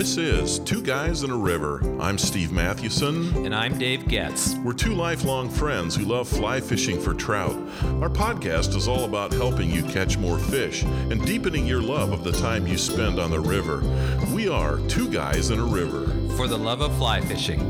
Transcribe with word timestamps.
This 0.00 0.16
is 0.16 0.58
Two 0.60 0.80
Guys 0.80 1.24
and 1.24 1.30
a 1.30 1.36
River. 1.36 1.82
I'm 2.00 2.16
Steve 2.16 2.52
Mathewson. 2.52 3.44
And 3.44 3.54
I'm 3.54 3.76
Dave 3.76 4.08
Getz. 4.08 4.54
We're 4.64 4.72
two 4.72 4.94
lifelong 4.94 5.50
friends 5.50 5.94
who 5.94 6.06
love 6.06 6.26
fly 6.26 6.58
fishing 6.58 6.98
for 6.98 7.12
trout. 7.12 7.54
Our 8.00 8.08
podcast 8.08 8.74
is 8.74 8.88
all 8.88 9.04
about 9.04 9.30
helping 9.30 9.68
you 9.68 9.82
catch 9.82 10.16
more 10.16 10.38
fish 10.38 10.84
and 10.84 11.22
deepening 11.26 11.66
your 11.66 11.82
love 11.82 12.12
of 12.12 12.24
the 12.24 12.32
time 12.32 12.66
you 12.66 12.78
spend 12.78 13.18
on 13.20 13.30
the 13.30 13.40
river. 13.40 13.82
We 14.34 14.48
are 14.48 14.78
Two 14.88 15.06
Guys 15.10 15.50
and 15.50 15.60
a 15.60 15.64
River. 15.64 16.06
For 16.34 16.48
the 16.48 16.56
love 16.56 16.80
of 16.80 16.96
fly 16.96 17.20
fishing. 17.20 17.60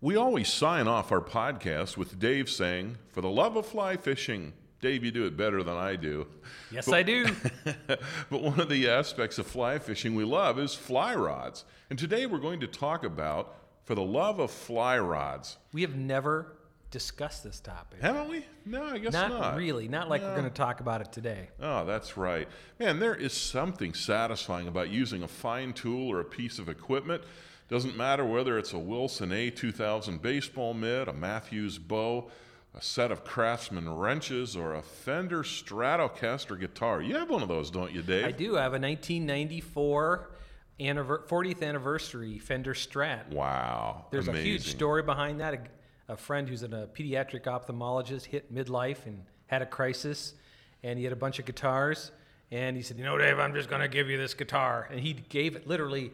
We 0.00 0.14
always 0.14 0.46
sign 0.48 0.86
off 0.86 1.10
our 1.10 1.20
podcast 1.20 1.96
with 1.96 2.20
Dave 2.20 2.48
saying, 2.48 2.98
For 3.10 3.20
the 3.20 3.30
love 3.30 3.56
of 3.56 3.66
fly 3.66 3.96
fishing. 3.96 4.52
Dave, 4.80 5.04
you 5.04 5.10
do 5.10 5.24
it 5.24 5.36
better 5.36 5.62
than 5.62 5.76
I 5.76 5.96
do. 5.96 6.26
Yes, 6.70 6.86
but, 6.86 6.94
I 6.94 7.02
do. 7.02 7.26
but 8.30 8.42
one 8.42 8.60
of 8.60 8.68
the 8.68 8.88
aspects 8.88 9.38
of 9.38 9.46
fly 9.46 9.78
fishing 9.78 10.14
we 10.14 10.24
love 10.24 10.58
is 10.58 10.74
fly 10.74 11.14
rods. 11.14 11.64
And 11.88 11.98
today 11.98 12.26
we're 12.26 12.38
going 12.38 12.60
to 12.60 12.66
talk 12.66 13.04
about 13.04 13.54
for 13.84 13.94
the 13.94 14.02
love 14.02 14.38
of 14.38 14.50
fly 14.50 14.98
rods. 14.98 15.56
We 15.72 15.82
have 15.82 15.96
never 15.96 16.56
discussed 16.90 17.42
this 17.42 17.60
topic. 17.60 18.00
Haven't 18.02 18.28
we? 18.28 18.44
No, 18.64 18.84
I 18.84 18.98
guess 18.98 19.12
not. 19.12 19.30
Not 19.30 19.56
really. 19.56 19.88
Not 19.88 20.08
like 20.08 20.22
no. 20.22 20.28
we're 20.28 20.36
going 20.36 20.44
to 20.44 20.50
talk 20.50 20.80
about 20.80 21.00
it 21.00 21.12
today. 21.12 21.48
Oh, 21.60 21.84
that's 21.84 22.16
right. 22.16 22.48
Man, 22.78 22.98
there 22.98 23.14
is 23.14 23.32
something 23.32 23.94
satisfying 23.94 24.68
about 24.68 24.90
using 24.90 25.22
a 25.22 25.28
fine 25.28 25.72
tool 25.72 26.10
or 26.10 26.20
a 26.20 26.24
piece 26.24 26.58
of 26.58 26.68
equipment. 26.68 27.22
Doesn't 27.68 27.96
matter 27.96 28.24
whether 28.24 28.58
it's 28.58 28.72
a 28.72 28.78
Wilson 28.78 29.30
A2000 29.30 30.22
baseball 30.22 30.74
mitt, 30.74 31.08
a 31.08 31.12
Matthews 31.12 31.78
bow, 31.78 32.30
a 32.76 32.82
set 32.82 33.10
of 33.10 33.24
Craftsman 33.24 33.88
wrenches, 33.88 34.54
or 34.54 34.74
a 34.74 34.82
Fender 34.82 35.42
Stratocaster 35.42 36.60
guitar. 36.60 37.00
You 37.00 37.16
have 37.16 37.30
one 37.30 37.42
of 37.42 37.48
those, 37.48 37.70
don't 37.70 37.90
you, 37.90 38.02
Dave? 38.02 38.26
I 38.26 38.32
do. 38.32 38.58
I 38.58 38.62
have 38.62 38.74
a 38.74 38.78
1994 38.78 40.30
40th 40.78 41.62
anniversary 41.62 42.38
Fender 42.38 42.74
Strat. 42.74 43.30
Wow. 43.30 44.04
There's 44.10 44.28
Amazing. 44.28 44.46
a 44.46 44.50
huge 44.50 44.66
story 44.68 45.02
behind 45.02 45.40
that. 45.40 45.54
A, 45.54 46.12
a 46.12 46.16
friend 46.16 46.46
who's 46.46 46.62
a 46.62 46.68
pediatric 46.68 47.44
ophthalmologist 47.44 48.26
hit 48.26 48.54
midlife 48.54 49.06
and 49.06 49.24
had 49.46 49.62
a 49.62 49.66
crisis, 49.66 50.34
and 50.82 50.98
he 50.98 51.04
had 51.04 51.14
a 51.14 51.16
bunch 51.16 51.38
of 51.38 51.46
guitars. 51.46 52.12
And 52.50 52.76
he 52.76 52.82
said, 52.82 52.98
You 52.98 53.04
know, 53.04 53.16
Dave, 53.16 53.38
I'm 53.38 53.54
just 53.54 53.70
going 53.70 53.80
to 53.80 53.88
give 53.88 54.10
you 54.10 54.18
this 54.18 54.34
guitar. 54.34 54.86
And 54.90 55.00
he 55.00 55.14
gave 55.14 55.56
it 55.56 55.66
literally 55.66 56.12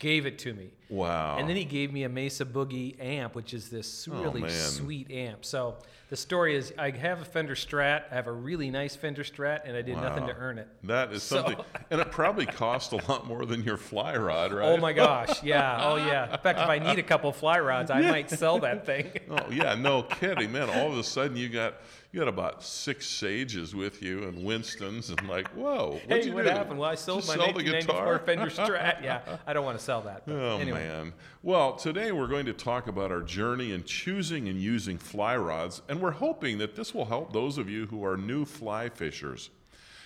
gave 0.00 0.26
it 0.26 0.38
to 0.38 0.52
me. 0.54 0.70
Wow. 0.88 1.36
And 1.38 1.48
then 1.48 1.56
he 1.56 1.64
gave 1.64 1.92
me 1.92 2.02
a 2.02 2.08
Mesa 2.08 2.44
Boogie 2.44 2.98
amp, 3.00 3.36
which 3.36 3.54
is 3.54 3.68
this 3.68 4.08
oh, 4.10 4.20
really 4.20 4.42
oh, 4.42 4.48
sweet 4.48 5.08
amp. 5.10 5.44
So 5.44 5.76
the 6.08 6.16
story 6.16 6.56
is 6.56 6.72
I 6.76 6.90
have 6.90 7.20
a 7.20 7.24
Fender 7.24 7.54
Strat, 7.54 8.04
I 8.10 8.14
have 8.14 8.26
a 8.26 8.32
really 8.32 8.70
nice 8.70 8.96
Fender 8.96 9.22
Strat, 9.22 9.60
and 9.66 9.76
I 9.76 9.82
did 9.82 9.94
wow. 9.96 10.02
nothing 10.02 10.26
to 10.26 10.34
earn 10.34 10.58
it. 10.58 10.66
That 10.84 11.12
is 11.12 11.22
so. 11.22 11.36
something. 11.36 11.64
and 11.90 12.00
it 12.00 12.10
probably 12.10 12.46
cost 12.46 12.92
a 12.92 12.96
lot 13.08 13.26
more 13.28 13.44
than 13.44 13.62
your 13.62 13.76
fly 13.76 14.16
rod, 14.16 14.52
right? 14.52 14.66
Oh 14.66 14.78
my 14.78 14.92
gosh, 14.92 15.42
yeah. 15.44 15.84
Oh 15.84 15.96
yeah. 15.96 16.32
In 16.32 16.38
fact, 16.38 16.58
if 16.58 16.68
I 16.68 16.78
need 16.78 16.98
a 16.98 17.04
couple 17.04 17.30
fly 17.30 17.60
rods, 17.60 17.90
I 17.90 18.00
yeah. 18.00 18.10
might 18.10 18.30
sell 18.30 18.58
that 18.60 18.86
thing. 18.86 19.12
oh 19.30 19.50
yeah, 19.50 19.74
no 19.74 20.02
kidding, 20.02 20.50
man. 20.50 20.70
All 20.70 20.90
of 20.90 20.98
a 20.98 21.04
sudden 21.04 21.36
you 21.36 21.50
got 21.50 21.74
you 22.12 22.18
got 22.18 22.28
about 22.28 22.62
six 22.62 23.06
sages 23.06 23.74
with 23.74 24.02
you 24.02 24.24
and 24.24 24.44
Winston's 24.44 25.10
and 25.10 25.28
like, 25.28 25.46
whoa, 25.48 26.00
hey, 26.08 26.24
you 26.26 26.34
what 26.34 26.44
do? 26.44 26.50
happened? 26.50 26.80
Well, 26.80 26.90
I 26.90 26.96
sold 26.96 27.20
Just 27.22 27.36
my 27.36 27.44
1994 27.44 28.18
Fender 28.20 28.46
Strat. 28.50 29.02
Yeah, 29.02 29.20
I 29.46 29.52
don't 29.52 29.64
want 29.64 29.78
to 29.78 29.84
sell 29.84 30.02
that. 30.02 30.24
oh 30.26 30.58
anyway. 30.58 30.80
man. 30.80 31.12
Well, 31.42 31.76
today 31.76 32.10
we're 32.10 32.26
going 32.26 32.46
to 32.46 32.52
talk 32.52 32.88
about 32.88 33.12
our 33.12 33.22
journey 33.22 33.72
in 33.72 33.84
choosing 33.84 34.48
and 34.48 34.60
using 34.60 34.98
fly 34.98 35.36
rods, 35.36 35.82
and 35.88 36.00
we're 36.00 36.10
hoping 36.10 36.58
that 36.58 36.74
this 36.74 36.92
will 36.92 37.04
help 37.04 37.32
those 37.32 37.58
of 37.58 37.70
you 37.70 37.86
who 37.86 38.04
are 38.04 38.16
new 38.16 38.44
fly 38.44 38.88
fishers. 38.88 39.50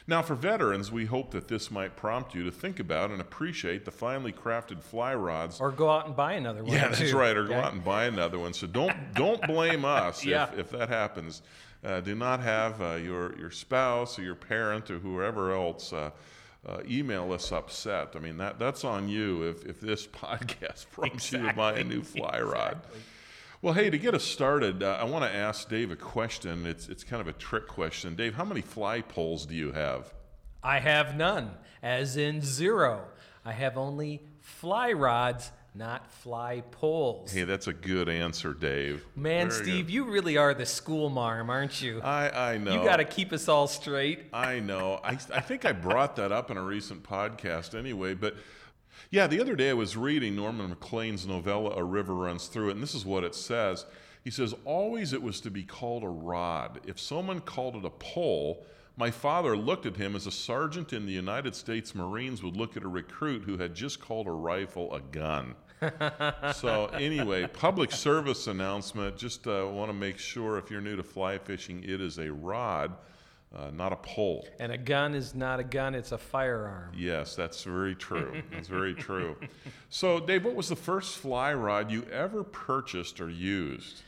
Now, 0.06 0.20
for 0.20 0.34
veterans, 0.34 0.92
we 0.92 1.06
hope 1.06 1.30
that 1.30 1.48
this 1.48 1.70
might 1.70 1.96
prompt 1.96 2.34
you 2.34 2.44
to 2.44 2.50
think 2.50 2.78
about 2.78 3.10
and 3.10 3.22
appreciate 3.22 3.86
the 3.86 3.90
finely 3.90 4.32
crafted 4.32 4.82
fly 4.82 5.14
rods. 5.14 5.60
Or 5.60 5.70
go 5.70 5.88
out 5.88 6.06
and 6.06 6.14
buy 6.14 6.34
another 6.34 6.62
one. 6.62 6.74
Yeah, 6.74 6.88
that's 6.88 6.98
too. 6.98 7.16
right. 7.16 7.34
Or 7.34 7.44
go 7.44 7.54
out 7.54 7.72
and 7.72 7.82
buy 7.82 8.04
another 8.04 8.38
one. 8.38 8.52
So 8.52 8.66
don't 8.66 9.14
don't 9.14 9.40
blame 9.46 9.84
us 9.86 10.22
yeah. 10.22 10.52
if, 10.52 10.58
if 10.58 10.70
that 10.72 10.90
happens. 10.90 11.40
Uh, 11.84 12.00
do 12.00 12.14
not 12.14 12.40
have 12.40 12.80
uh, 12.80 12.94
your, 12.94 13.36
your 13.38 13.50
spouse 13.50 14.18
or 14.18 14.22
your 14.22 14.34
parent 14.34 14.90
or 14.90 14.98
whoever 14.98 15.52
else 15.52 15.92
uh, 15.92 16.10
uh, 16.66 16.78
email 16.88 17.32
us 17.32 17.52
upset. 17.52 18.14
I 18.16 18.20
mean, 18.20 18.38
that, 18.38 18.58
that's 18.58 18.84
on 18.84 19.08
you 19.08 19.42
if, 19.42 19.66
if 19.66 19.80
this 19.80 20.06
podcast 20.22 20.86
prompts 20.90 21.32
exactly. 21.32 21.40
you 21.40 21.48
to 21.48 21.54
buy 21.54 21.78
a 21.78 21.84
new 21.84 22.02
fly 22.02 22.40
rod. 22.40 22.78
Exactly. 22.78 23.00
Well, 23.60 23.74
hey, 23.74 23.88
to 23.88 23.98
get 23.98 24.14
us 24.14 24.24
started, 24.24 24.82
uh, 24.82 24.98
I 25.00 25.04
want 25.04 25.24
to 25.24 25.34
ask 25.34 25.68
Dave 25.70 25.90
a 25.90 25.96
question. 25.96 26.66
It's, 26.66 26.88
it's 26.88 27.02
kind 27.02 27.22
of 27.22 27.28
a 27.28 27.32
trick 27.32 27.66
question. 27.66 28.14
Dave, 28.14 28.34
how 28.34 28.44
many 28.44 28.60
fly 28.60 29.00
poles 29.00 29.46
do 29.46 29.54
you 29.54 29.72
have? 29.72 30.12
I 30.62 30.80
have 30.80 31.16
none, 31.16 31.50
as 31.82 32.16
in 32.16 32.42
zero. 32.42 33.06
I 33.44 33.52
have 33.52 33.78
only 33.78 34.22
fly 34.40 34.92
rods 34.92 35.50
not 35.74 36.10
fly 36.10 36.62
poles. 36.70 37.32
Hey, 37.32 37.42
that's 37.42 37.66
a 37.66 37.72
good 37.72 38.08
answer, 38.08 38.54
Dave. 38.54 39.04
Man, 39.16 39.50
Very 39.50 39.62
Steve, 39.62 39.86
good. 39.86 39.92
you 39.92 40.04
really 40.04 40.36
are 40.36 40.54
the 40.54 40.66
school 40.66 41.10
marm, 41.10 41.50
aren't 41.50 41.82
you? 41.82 42.00
I, 42.00 42.52
I 42.52 42.58
know. 42.58 42.78
You 42.78 42.84
got 42.84 42.98
to 42.98 43.04
keep 43.04 43.32
us 43.32 43.48
all 43.48 43.66
straight. 43.66 44.26
I 44.32 44.60
know. 44.60 45.00
I, 45.02 45.18
I 45.32 45.40
think 45.40 45.64
I 45.64 45.72
brought 45.72 46.14
that 46.16 46.30
up 46.30 46.50
in 46.50 46.56
a 46.56 46.62
recent 46.62 47.02
podcast 47.02 47.76
anyway, 47.76 48.14
but 48.14 48.36
yeah, 49.10 49.26
the 49.26 49.40
other 49.40 49.56
day 49.56 49.70
I 49.70 49.74
was 49.74 49.96
reading 49.96 50.36
Norman 50.36 50.70
Maclean's 50.70 51.26
novella, 51.26 51.70
A 51.76 51.82
River 51.82 52.14
Runs 52.14 52.46
Through 52.46 52.68
It, 52.68 52.72
and 52.72 52.82
this 52.82 52.94
is 52.94 53.04
what 53.04 53.24
it 53.24 53.34
says. 53.34 53.84
He 54.22 54.30
says, 54.30 54.54
Always 54.64 55.12
it 55.12 55.22
was 55.22 55.40
to 55.42 55.50
be 55.50 55.64
called 55.64 56.04
a 56.04 56.08
rod. 56.08 56.80
If 56.86 57.00
someone 57.00 57.40
called 57.40 57.76
it 57.76 57.84
a 57.84 57.90
pole, 57.90 58.64
my 58.96 59.10
father 59.10 59.56
looked 59.56 59.86
at 59.86 59.96
him 59.96 60.14
as 60.14 60.26
a 60.26 60.30
sergeant 60.30 60.92
in 60.92 61.04
the 61.04 61.12
United 61.12 61.54
States 61.56 61.94
Marines 61.94 62.42
would 62.42 62.56
look 62.56 62.76
at 62.76 62.84
a 62.84 62.88
recruit 62.88 63.42
who 63.42 63.58
had 63.58 63.74
just 63.74 64.00
called 64.00 64.28
a 64.28 64.32
rifle 64.32 64.94
a 64.94 65.00
gun. 65.00 65.56
so 66.54 66.86
anyway, 66.86 67.46
public 67.46 67.92
service 67.92 68.46
announcement. 68.46 69.16
Just 69.16 69.46
uh, 69.46 69.66
want 69.70 69.88
to 69.90 69.94
make 69.94 70.18
sure 70.18 70.58
if 70.58 70.70
you're 70.70 70.80
new 70.80 70.96
to 70.96 71.02
fly 71.02 71.38
fishing, 71.38 71.82
it 71.84 72.00
is 72.00 72.18
a 72.18 72.32
rod, 72.32 72.92
uh, 73.54 73.70
not 73.72 73.92
a 73.92 73.96
pole. 73.96 74.46
And 74.58 74.72
a 74.72 74.78
gun 74.78 75.14
is 75.14 75.34
not 75.34 75.60
a 75.60 75.64
gun; 75.64 75.94
it's 75.94 76.12
a 76.12 76.18
firearm. 76.18 76.92
Yes, 76.96 77.34
that's 77.34 77.62
very 77.64 77.94
true. 77.94 78.42
That's 78.52 78.68
very 78.68 78.94
true. 78.94 79.36
So, 79.90 80.20
Dave, 80.20 80.44
what 80.44 80.54
was 80.54 80.68
the 80.68 80.76
first 80.76 81.18
fly 81.18 81.52
rod 81.54 81.90
you 81.90 82.04
ever 82.10 82.44
purchased 82.44 83.20
or 83.20 83.30
used? 83.30 84.02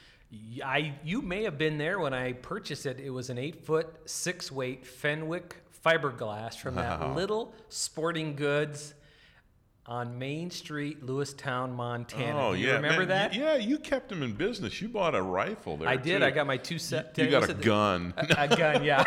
I 0.65 0.95
you 1.05 1.23
may 1.23 1.45
have 1.45 1.59
been 1.59 1.79
there 1.79 2.01
when 2.01 2.13
I 2.13 2.33
purchased 2.33 2.87
it. 2.87 2.99
It 3.01 3.11
was 3.11 3.31
an 3.31 3.39
eight 3.39 3.65
foot 3.65 3.95
six 4.07 4.51
weight 4.51 4.85
Fenwick 4.85 5.57
fiberglass 5.85 6.57
from 6.57 6.75
wow. 6.75 6.99
that 6.99 7.15
little 7.15 7.55
sporting 7.69 8.35
goods 8.35 8.95
on 9.89 10.19
Main 10.19 10.51
Street, 10.51 11.05
Lewistown, 11.05 11.73
Montana. 11.73 12.49
Oh, 12.49 12.55
Do 12.55 12.61
you 12.61 12.69
yeah. 12.69 12.75
remember 12.75 13.01
Man, 13.01 13.09
that? 13.09 13.35
Yeah, 13.35 13.57
you 13.57 13.79
kept 13.79 14.11
him 14.11 14.23
in 14.23 14.33
business. 14.33 14.81
You 14.81 14.89
bought 14.89 15.15
a 15.15 15.23
rifle 15.23 15.77
there. 15.77 15.89
I 15.89 15.97
did. 15.97 16.19
Too. 16.19 16.25
I 16.25 16.31
got 16.31 16.47
my 16.47 16.57
two 16.57 16.79
set. 16.79 17.17
You, 17.17 17.31
got 17.31 17.49
a 17.49 17.55
gun. 17.55 18.13
A, 18.17 18.27
a, 18.37 18.49
gun, 18.49 18.85
yeah. 18.85 19.07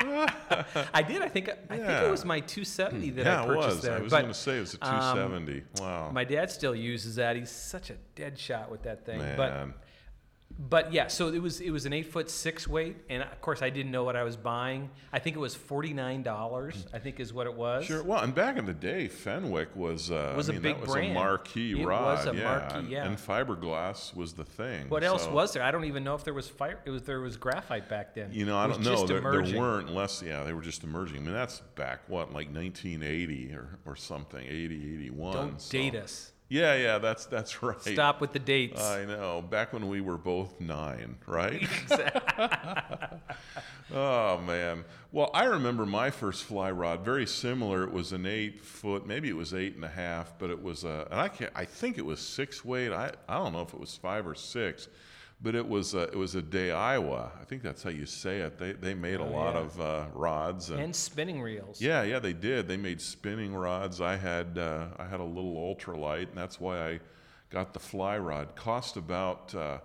I 0.94 1.02
did. 1.02 1.22
I 1.22 1.28
think. 1.28 1.50
I 1.68 1.76
think 1.76 1.88
it 1.88 2.10
was 2.10 2.24
my 2.24 2.40
270 2.40 3.10
that 3.10 3.26
yeah, 3.26 3.42
I 3.42 3.46
purchased 3.46 3.64
it 3.64 3.70
was. 3.70 3.82
there. 3.82 3.96
I 3.96 4.00
was 4.00 4.12
going 4.12 4.26
to 4.28 4.34
say 4.34 4.56
it 4.58 4.60
was 4.60 4.74
a 4.74 4.78
270. 4.78 5.52
Um, 5.52 5.62
wow. 5.80 6.10
My 6.12 6.24
dad 6.24 6.50
still 6.50 6.74
uses 6.74 7.16
that. 7.16 7.34
He's 7.34 7.50
such 7.50 7.90
a 7.90 7.94
dead 8.14 8.38
shot 8.38 8.70
with 8.70 8.82
that 8.84 9.04
thing. 9.04 9.18
Man. 9.18 9.36
But 9.36 9.68
but 10.58 10.92
yeah, 10.92 11.06
so 11.06 11.28
it 11.28 11.40
was 11.40 11.60
it 11.60 11.70
was 11.70 11.86
an 11.86 11.92
eight 11.92 12.10
foot 12.10 12.28
six 12.28 12.66
weight, 12.66 12.96
and 13.08 13.22
of 13.22 13.40
course 13.40 13.62
I 13.62 13.70
didn't 13.70 13.92
know 13.92 14.02
what 14.02 14.16
I 14.16 14.24
was 14.24 14.36
buying. 14.36 14.90
I 15.12 15.20
think 15.20 15.36
it 15.36 15.38
was 15.38 15.54
forty 15.54 15.94
nine 15.94 16.24
dollars. 16.24 16.84
I 16.92 16.98
think 16.98 17.20
is 17.20 17.32
what 17.32 17.46
it 17.46 17.54
was. 17.54 17.84
Sure. 17.84 18.02
Well, 18.02 18.20
and 18.20 18.34
back 18.34 18.56
in 18.56 18.66
the 18.66 18.74
day, 18.74 19.06
Fenwick 19.06 19.74
was 19.76 20.10
uh, 20.10 20.34
was 20.36 20.48
I 20.48 20.52
mean, 20.52 20.58
a 20.58 20.62
big 20.62 20.74
that 20.74 20.80
was 20.82 20.90
brand. 20.90 21.12
a 21.12 21.14
marquee 21.14 21.80
it 21.80 21.86
rod. 21.86 22.26
was 22.26 22.34
a 22.34 22.36
yeah, 22.36 22.44
marquee, 22.44 22.78
and, 22.78 22.88
yeah. 22.90 23.06
and 23.06 23.16
fiberglass 23.16 24.16
was 24.16 24.32
the 24.32 24.44
thing. 24.44 24.88
What 24.88 25.04
else 25.04 25.28
was 25.28 25.52
there? 25.52 25.62
I 25.62 25.70
don't 25.70 25.84
even 25.84 26.02
know 26.02 26.16
if 26.16 26.24
there 26.24 26.34
was 26.34 26.48
fire. 26.48 26.80
It 26.84 26.90
was 26.90 27.02
there 27.02 27.20
was 27.20 27.36
graphite 27.36 27.88
back 27.88 28.14
then. 28.14 28.30
You 28.32 28.44
know, 28.44 28.58
I 28.58 28.66
don't 28.66 28.82
know. 28.82 29.06
There, 29.06 29.20
there, 29.20 29.58
weren't 29.58 29.94
less. 29.94 30.22
yeah, 30.22 30.42
they 30.42 30.52
were 30.52 30.62
just 30.62 30.82
emerging. 30.82 31.18
I 31.18 31.20
mean, 31.20 31.34
that's 31.34 31.60
back 31.76 32.00
what 32.08 32.32
like 32.32 32.52
1980 32.52 33.52
or 33.52 33.78
or 33.86 33.94
something, 33.94 34.44
80, 34.44 34.94
81. 34.94 35.32
Don't 35.34 35.60
so. 35.60 35.70
date 35.70 35.94
us. 35.94 36.32
Yeah, 36.48 36.76
yeah, 36.76 36.98
that's 36.98 37.26
that's 37.26 37.62
right. 37.62 37.80
Stop 37.80 38.20
with 38.20 38.32
the 38.32 38.38
dates. 38.38 38.80
I 38.82 39.04
know. 39.04 39.42
Back 39.42 39.72
when 39.74 39.88
we 39.88 40.00
were 40.00 40.16
both 40.16 40.58
nine, 40.60 41.16
right? 41.26 41.68
oh 43.94 44.38
man. 44.38 44.84
Well, 45.12 45.30
I 45.34 45.44
remember 45.44 45.84
my 45.84 46.10
first 46.10 46.44
fly 46.44 46.70
rod. 46.70 47.04
Very 47.04 47.26
similar. 47.26 47.84
It 47.84 47.92
was 47.92 48.12
an 48.12 48.24
eight 48.24 48.62
foot, 48.62 49.06
maybe 49.06 49.28
it 49.28 49.36
was 49.36 49.52
eight 49.52 49.74
and 49.74 49.84
a 49.84 49.88
half, 49.88 50.38
but 50.38 50.48
it 50.50 50.62
was 50.62 50.84
a, 50.84 51.06
and 51.10 51.20
I 51.20 51.28
can't. 51.28 51.52
I 51.54 51.66
think 51.66 51.98
it 51.98 52.04
was 52.04 52.20
six 52.20 52.64
weight. 52.64 52.92
I 52.92 53.12
I 53.28 53.36
don't 53.36 53.52
know 53.52 53.62
if 53.62 53.74
it 53.74 53.80
was 53.80 53.94
five 53.96 54.26
or 54.26 54.34
six 54.34 54.88
but 55.40 55.54
it 55.54 55.66
was 55.66 55.94
a, 55.94 56.02
it 56.02 56.16
was 56.16 56.34
a 56.34 56.42
Daiwa. 56.42 57.30
I 57.40 57.44
think 57.44 57.62
that's 57.62 57.82
how 57.82 57.90
you 57.90 58.06
say 58.06 58.38
it. 58.38 58.58
They 58.58 58.72
they 58.72 58.94
made 58.94 59.20
a 59.20 59.24
oh, 59.24 59.30
lot 59.30 59.54
yeah. 59.54 59.60
of 59.60 59.80
uh, 59.80 60.04
rods 60.12 60.70
and, 60.70 60.80
and, 60.80 60.96
spinning 60.96 61.40
reels. 61.40 61.80
Yeah, 61.80 62.02
yeah, 62.02 62.18
they 62.18 62.32
did. 62.32 62.66
They 62.66 62.76
made 62.76 63.00
spinning 63.00 63.54
rods. 63.54 64.00
I 64.00 64.16
had 64.16 64.58
uh, 64.58 64.88
I 64.98 65.06
had 65.06 65.20
a 65.20 65.24
little 65.24 65.54
ultralight, 65.54 66.28
and 66.28 66.36
that's 66.36 66.60
why 66.60 66.88
I 66.88 67.00
got 67.50 67.72
the 67.72 67.80
fly 67.80 68.18
rod. 68.18 68.56
Cost 68.56 68.96
about. 68.96 69.54
Uh, 69.54 69.78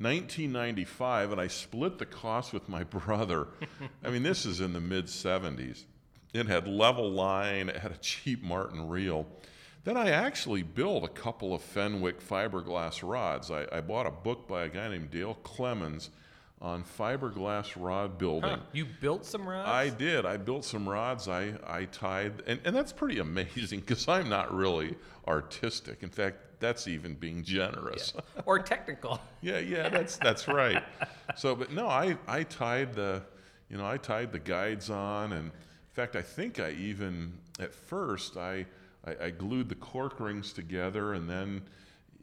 1995, 0.00 1.32
and 1.32 1.40
I 1.40 1.48
split 1.48 1.98
the 1.98 2.06
cost 2.06 2.52
with 2.52 2.68
my 2.68 2.84
brother. 2.84 3.48
I 4.04 4.10
mean, 4.10 4.22
this 4.22 4.46
is 4.46 4.60
in 4.60 4.72
the 4.72 4.80
mid 4.80 5.06
70s. 5.06 5.86
It 6.32 6.46
had 6.46 6.68
level 6.68 7.10
line. 7.10 7.68
It 7.68 7.78
had 7.78 7.90
a 7.90 7.96
cheap 7.96 8.40
Martin 8.40 8.88
reel. 8.88 9.26
Then 9.84 9.96
I 9.96 10.10
actually 10.10 10.62
built 10.62 11.04
a 11.04 11.08
couple 11.08 11.54
of 11.54 11.62
Fenwick 11.62 12.20
fiberglass 12.20 13.08
rods. 13.08 13.50
I, 13.50 13.66
I 13.72 13.80
bought 13.80 14.06
a 14.06 14.10
book 14.10 14.46
by 14.48 14.64
a 14.64 14.68
guy 14.68 14.88
named 14.88 15.10
Dale 15.10 15.34
Clemens 15.42 16.10
on 16.60 16.82
fiberglass 16.82 17.72
rod 17.76 18.18
building. 18.18 18.50
Huh, 18.50 18.58
You 18.72 18.84
built 19.00 19.24
some 19.24 19.48
rods? 19.48 19.68
I 19.68 19.88
did. 19.90 20.26
I 20.26 20.36
built 20.36 20.64
some 20.64 20.88
rods. 20.88 21.28
I, 21.28 21.54
I 21.66 21.84
tied, 21.86 22.42
and, 22.46 22.60
and 22.64 22.74
that's 22.74 22.92
pretty 22.92 23.18
amazing 23.20 23.80
because 23.80 24.08
I'm 24.08 24.28
not 24.28 24.52
really 24.52 24.96
artistic. 25.28 26.02
In 26.02 26.10
fact, 26.10 26.38
that's 26.60 26.88
even 26.88 27.14
being 27.14 27.44
generous. 27.44 28.12
or 28.44 28.58
technical. 28.58 29.20
Yeah, 29.40 29.60
yeah, 29.60 29.88
that's 29.88 30.16
that's 30.16 30.48
right. 30.48 30.82
So, 31.36 31.54
but 31.54 31.70
no, 31.72 31.86
I 31.86 32.16
I 32.26 32.42
tied 32.42 32.92
the, 32.94 33.22
you 33.70 33.76
know, 33.78 33.86
I 33.86 33.96
tied 33.96 34.32
the 34.32 34.40
guides 34.40 34.90
on, 34.90 35.32
and 35.32 35.44
in 35.44 35.52
fact, 35.92 36.16
I 36.16 36.22
think 36.22 36.58
I 36.58 36.72
even 36.72 37.34
at 37.60 37.72
first 37.72 38.36
I 38.36 38.66
I, 39.08 39.26
I 39.26 39.30
glued 39.30 39.68
the 39.68 39.74
cork 39.74 40.20
rings 40.20 40.52
together, 40.52 41.14
and 41.14 41.28
then, 41.28 41.62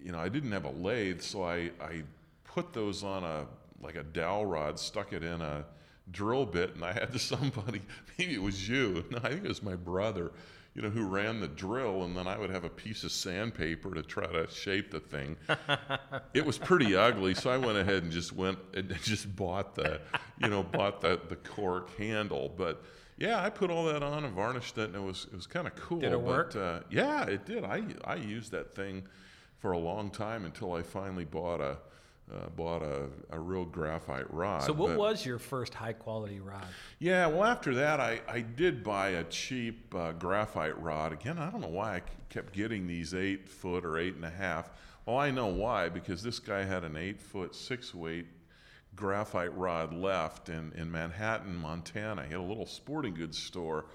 you 0.01 0.11
know, 0.11 0.19
I 0.19 0.29
didn't 0.29 0.51
have 0.51 0.65
a 0.65 0.71
lathe, 0.71 1.21
so 1.21 1.43
I 1.43 1.71
I 1.81 2.03
put 2.43 2.73
those 2.73 3.03
on 3.03 3.23
a 3.23 3.45
like 3.81 3.95
a 3.95 4.03
dowel 4.03 4.45
rod, 4.45 4.79
stuck 4.79 5.13
it 5.13 5.23
in 5.23 5.41
a 5.41 5.65
drill 6.11 6.45
bit, 6.45 6.75
and 6.75 6.83
I 6.83 6.93
had 6.93 7.11
to 7.13 7.19
somebody, 7.33 7.81
maybe 8.17 8.33
it 8.33 8.41
was 8.41 8.67
you, 8.67 9.05
no, 9.11 9.19
I 9.19 9.29
think 9.29 9.45
it 9.45 9.47
was 9.47 9.63
my 9.63 9.75
brother, 9.75 10.31
you 10.73 10.81
know, 10.81 10.89
who 10.89 11.05
ran 11.05 11.39
the 11.39 11.47
drill, 11.47 12.03
and 12.03 12.15
then 12.15 12.27
I 12.27 12.37
would 12.37 12.49
have 12.49 12.63
a 12.63 12.69
piece 12.69 13.03
of 13.03 13.11
sandpaper 13.11 13.93
to 13.93 14.03
try 14.03 14.27
to 14.27 14.49
shape 14.49 14.91
the 14.91 14.99
thing. 14.99 15.37
it 16.33 16.45
was 16.45 16.57
pretty 16.57 16.95
ugly, 16.95 17.33
so 17.33 17.49
I 17.49 17.57
went 17.57 17.77
ahead 17.77 18.03
and 18.03 18.11
just 18.11 18.33
went 18.33 18.59
and 18.73 18.93
just 19.03 19.35
bought 19.35 19.75
the, 19.75 20.01
you 20.37 20.49
know, 20.49 20.63
bought 20.63 20.99
the 21.01 21.19
the 21.29 21.37
cork 21.37 21.97
handle. 21.97 22.53
But 22.57 22.83
yeah, 23.17 23.41
I 23.41 23.49
put 23.49 23.69
all 23.71 23.85
that 23.85 24.03
on 24.03 24.25
and 24.25 24.33
varnished 24.33 24.77
it, 24.77 24.87
and 24.87 24.95
it 24.95 25.01
was 25.01 25.25
it 25.31 25.35
was 25.35 25.47
kind 25.47 25.67
of 25.67 25.75
cool. 25.75 25.99
Did 25.99 26.11
it 26.11 26.17
but, 26.17 26.25
work? 26.25 26.55
Uh, 26.55 26.79
yeah, 26.89 27.25
it 27.25 27.45
did. 27.45 27.63
I 27.63 27.83
I 28.03 28.15
used 28.15 28.51
that 28.51 28.75
thing 28.75 29.03
for 29.59 29.71
a 29.71 29.77
long 29.77 30.09
time 30.09 30.45
until 30.45 30.73
I 30.73 30.81
finally 30.83 31.25
bought 31.25 31.61
a. 31.61 31.77
Uh, 32.27 32.49
bought 32.55 32.81
a, 32.81 33.05
a 33.29 33.39
real 33.39 33.65
graphite 33.65 34.25
rod. 34.33 34.63
So, 34.63 34.73
what 34.73 34.87
but- 34.87 34.97
was 34.97 35.23
your 35.23 35.37
first 35.37 35.75
high 35.75 35.93
quality 35.93 36.39
rod? 36.39 36.65
yeah, 36.97 37.27
well, 37.27 37.43
after 37.43 37.75
that, 37.75 37.99
I, 37.99 38.19
I 38.27 38.41
did 38.41 38.83
buy 38.83 39.09
a 39.09 39.23
cheap 39.25 39.93
uh, 39.93 40.11
graphite 40.13 40.81
rod. 40.81 41.13
Again, 41.13 41.37
I 41.37 41.51
don't 41.51 41.61
know 41.61 41.67
why 41.67 41.97
I 41.97 42.01
kept 42.29 42.51
getting 42.51 42.87
these 42.87 43.13
eight 43.13 43.47
foot 43.47 43.85
or 43.85 43.99
eight 43.99 44.15
and 44.15 44.25
a 44.25 44.31
half. 44.31 44.71
Well, 45.05 45.19
I 45.19 45.29
know 45.29 45.45
why, 45.45 45.87
because 45.87 46.23
this 46.23 46.39
guy 46.39 46.63
had 46.63 46.83
an 46.83 46.97
eight 46.97 47.21
foot, 47.21 47.53
six 47.53 47.93
weight 47.93 48.25
graphite 48.95 49.55
rod 49.57 49.93
left 49.93 50.49
in, 50.49 50.71
in 50.75 50.91
Manhattan, 50.91 51.55
Montana. 51.55 52.23
He 52.23 52.31
had 52.31 52.39
a 52.39 52.43
little 52.43 52.65
sporting 52.65 53.13
goods 53.13 53.37
store 53.37 53.85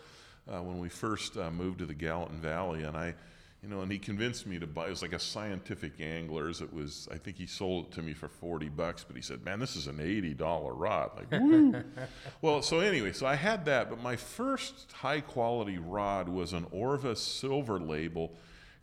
uh, 0.49 0.63
when 0.63 0.79
we 0.79 0.89
first 0.89 1.37
uh, 1.37 1.51
moved 1.51 1.79
to 1.79 1.87
the 1.87 1.95
Gallatin 1.95 2.41
Valley, 2.41 2.85
and 2.85 2.97
I. 2.97 3.15
You 3.63 3.69
know, 3.69 3.83
and 3.83 3.93
he 3.93 3.99
convinced 3.99 4.47
me 4.47 4.59
to 4.59 4.67
buy. 4.67 4.87
It 4.87 4.89
was 4.89 5.03
like 5.03 5.13
a 5.13 5.19
scientific 5.19 6.01
angler's. 6.01 6.63
It 6.63 6.73
was, 6.73 7.07
I 7.13 7.19
think 7.19 7.37
he 7.37 7.45
sold 7.45 7.89
it 7.89 7.93
to 7.93 8.03
me 8.03 8.15
for 8.15 8.27
forty 8.27 8.71
bucks, 8.71 9.05
but 9.05 9.17
he 9.17 9.21
said, 9.21 9.45
"Man, 9.45 9.61
this 9.61 9.77
is 9.77 9.87
an 9.87 10.01
eighty 10.01 10.33
dollar 10.33 10.73
rod." 10.73 11.11
Like, 11.15 11.31
woo! 11.31 11.75
Well, 12.41 12.63
so 12.63 12.81
anyway, 12.81 13.13
so 13.13 13.27
I 13.27 13.35
had 13.35 13.67
that, 13.67 13.91
but 13.91 14.03
my 14.03 14.17
first 14.17 14.91
high 14.93 15.21
quality 15.21 15.77
rod 15.77 16.27
was 16.27 16.55
an 16.55 16.69
Orvis 16.71 17.21
Silver 17.21 17.79
Label 17.79 18.33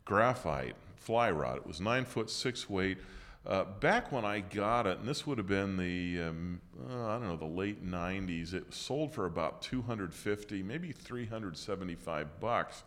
graphite 0.06 0.76
fly 0.96 1.32
rod. 1.32 1.58
It 1.58 1.66
was 1.66 1.82
nine 1.82 2.06
foot 2.06 2.30
six 2.30 2.70
weight. 2.70 2.98
Uh, 3.48 3.64
back 3.80 4.12
when 4.12 4.26
I 4.26 4.42
got 4.42 4.86
it, 4.88 5.00
and 5.00 5.08
this 5.08 5.26
would 5.26 5.38
have 5.38 5.48
been 5.48 5.78
the 5.78 6.22
um, 6.28 6.60
uh, 6.90 7.08
I 7.08 7.14
don't 7.14 7.30
know 7.30 7.38
the 7.38 7.46
late 7.46 7.86
'90s, 7.86 8.54
it 8.54 8.74
sold 8.74 9.14
for 9.14 9.26
about 9.26 9.62
250, 9.62 10.62
maybe 10.64 10.92
375 10.92 12.42
bucks. 12.42 12.84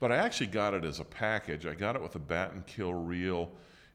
But 0.00 0.10
I 0.10 0.16
actually 0.16 0.48
got 0.48 0.74
it 0.74 0.84
as 0.84 0.98
a 0.98 1.04
package. 1.04 1.66
I 1.66 1.74
got 1.74 1.94
it 1.94 2.02
with 2.02 2.16
a 2.16 2.18
Battenkill 2.18 3.06
reel 3.06 3.52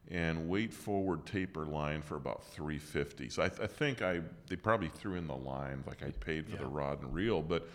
and 0.09 0.47
weight 0.47 0.73
forward 0.73 1.25
taper 1.25 1.65
line 1.65 2.01
for 2.01 2.15
about 2.15 2.45
350 2.45 3.27
so 3.27 3.43
I, 3.43 3.49
th- 3.49 3.59
I 3.59 3.67
think 3.67 4.01
i 4.01 4.21
they 4.47 4.55
probably 4.55 4.87
threw 4.87 5.15
in 5.15 5.27
the 5.27 5.35
line 5.35 5.83
like 5.85 6.01
i 6.01 6.11
paid 6.11 6.47
for 6.47 6.55
the 6.55 6.65
rod 6.65 7.01
and 7.01 7.13
reel 7.13 7.41
but 7.41 7.67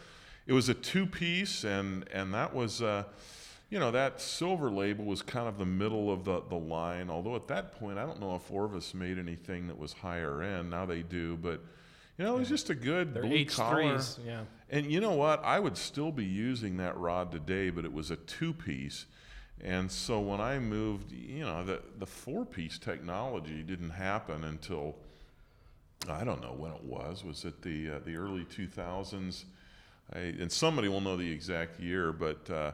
it 0.47 0.55
was 0.55 0.71
a 0.71 0.75
two 0.75 1.05
piece 1.05 1.65
and 1.65 2.09
and 2.11 2.33
that 2.33 2.55
was 2.55 2.81
uh, 2.81 3.05
you 3.73 3.79
know 3.79 3.91
that 3.91 4.21
silver 4.21 4.71
label 4.71 5.07
was 5.07 5.23
kind 5.23 5.49
of 5.49 5.57
the 5.57 5.65
middle 5.65 6.13
of 6.13 6.25
the, 6.25 6.43
the 6.51 6.55
line 6.55 7.09
although 7.09 7.35
at 7.35 7.49
that 7.49 7.73
point 7.81 7.99
i 7.99 8.05
don't 8.05 8.21
know 8.21 8.35
if 8.35 8.51
orvis 8.51 8.93
made 8.93 9.19
anything 9.19 9.67
that 9.67 9.79
was 9.79 9.95
higher 9.95 10.43
end 10.43 10.69
now 10.69 10.85
they 10.85 11.01
do 11.01 11.39
but 11.39 11.65
you 12.19 12.25
know 12.27 12.37
it 12.37 12.41
was 12.41 12.51
just 12.51 12.69
a 12.69 12.75
good 12.75 13.15
They're 13.15 13.23
blue 13.23 13.33
H 13.33 13.57
collar. 13.57 13.99
Yeah. 14.25 14.43
and 14.69 14.93
you 14.93 15.01
know 15.01 15.13
what? 15.15 15.43
I 15.43 15.59
would 15.59 15.79
still 15.79 16.13
be 16.13 16.27
using 16.27 16.77
that 16.77 16.97
rod 16.99 17.33
today, 17.33 17.71
but 17.71 17.87
it 17.87 17.93
was 17.93 18.11
a 18.11 18.17
two 18.17 18.53
piece. 18.53 19.07
And 19.63 19.91
so 19.91 20.21
when 20.21 20.41
I 20.41 20.59
moved, 20.59 21.11
you 21.11 21.45
know, 21.45 21.65
the, 21.65 21.81
the 21.99 22.07
four 22.07 22.45
piece 22.45 22.79
technology 22.79 23.63
didn't 23.63 23.91
happen 23.91 24.45
until 24.45 24.97
I 26.09 26.23
don't 26.25 26.43
know 26.43 26.53
when 26.53 26.73
it 26.73 26.85
was. 26.85 27.25
Was 27.25 27.47
it 27.47 27.63
the 27.63 27.93
uh, 27.93 27.99
the 28.05 28.17
early 28.17 28.45
2000s? 28.45 29.45
I, 30.13 30.19
and 30.19 30.53
somebody 30.53 30.89
will 30.89 31.01
know 31.01 31.17
the 31.17 31.31
exact 31.31 31.81
year, 31.81 32.13
but 32.13 32.51
uh, 32.51 32.73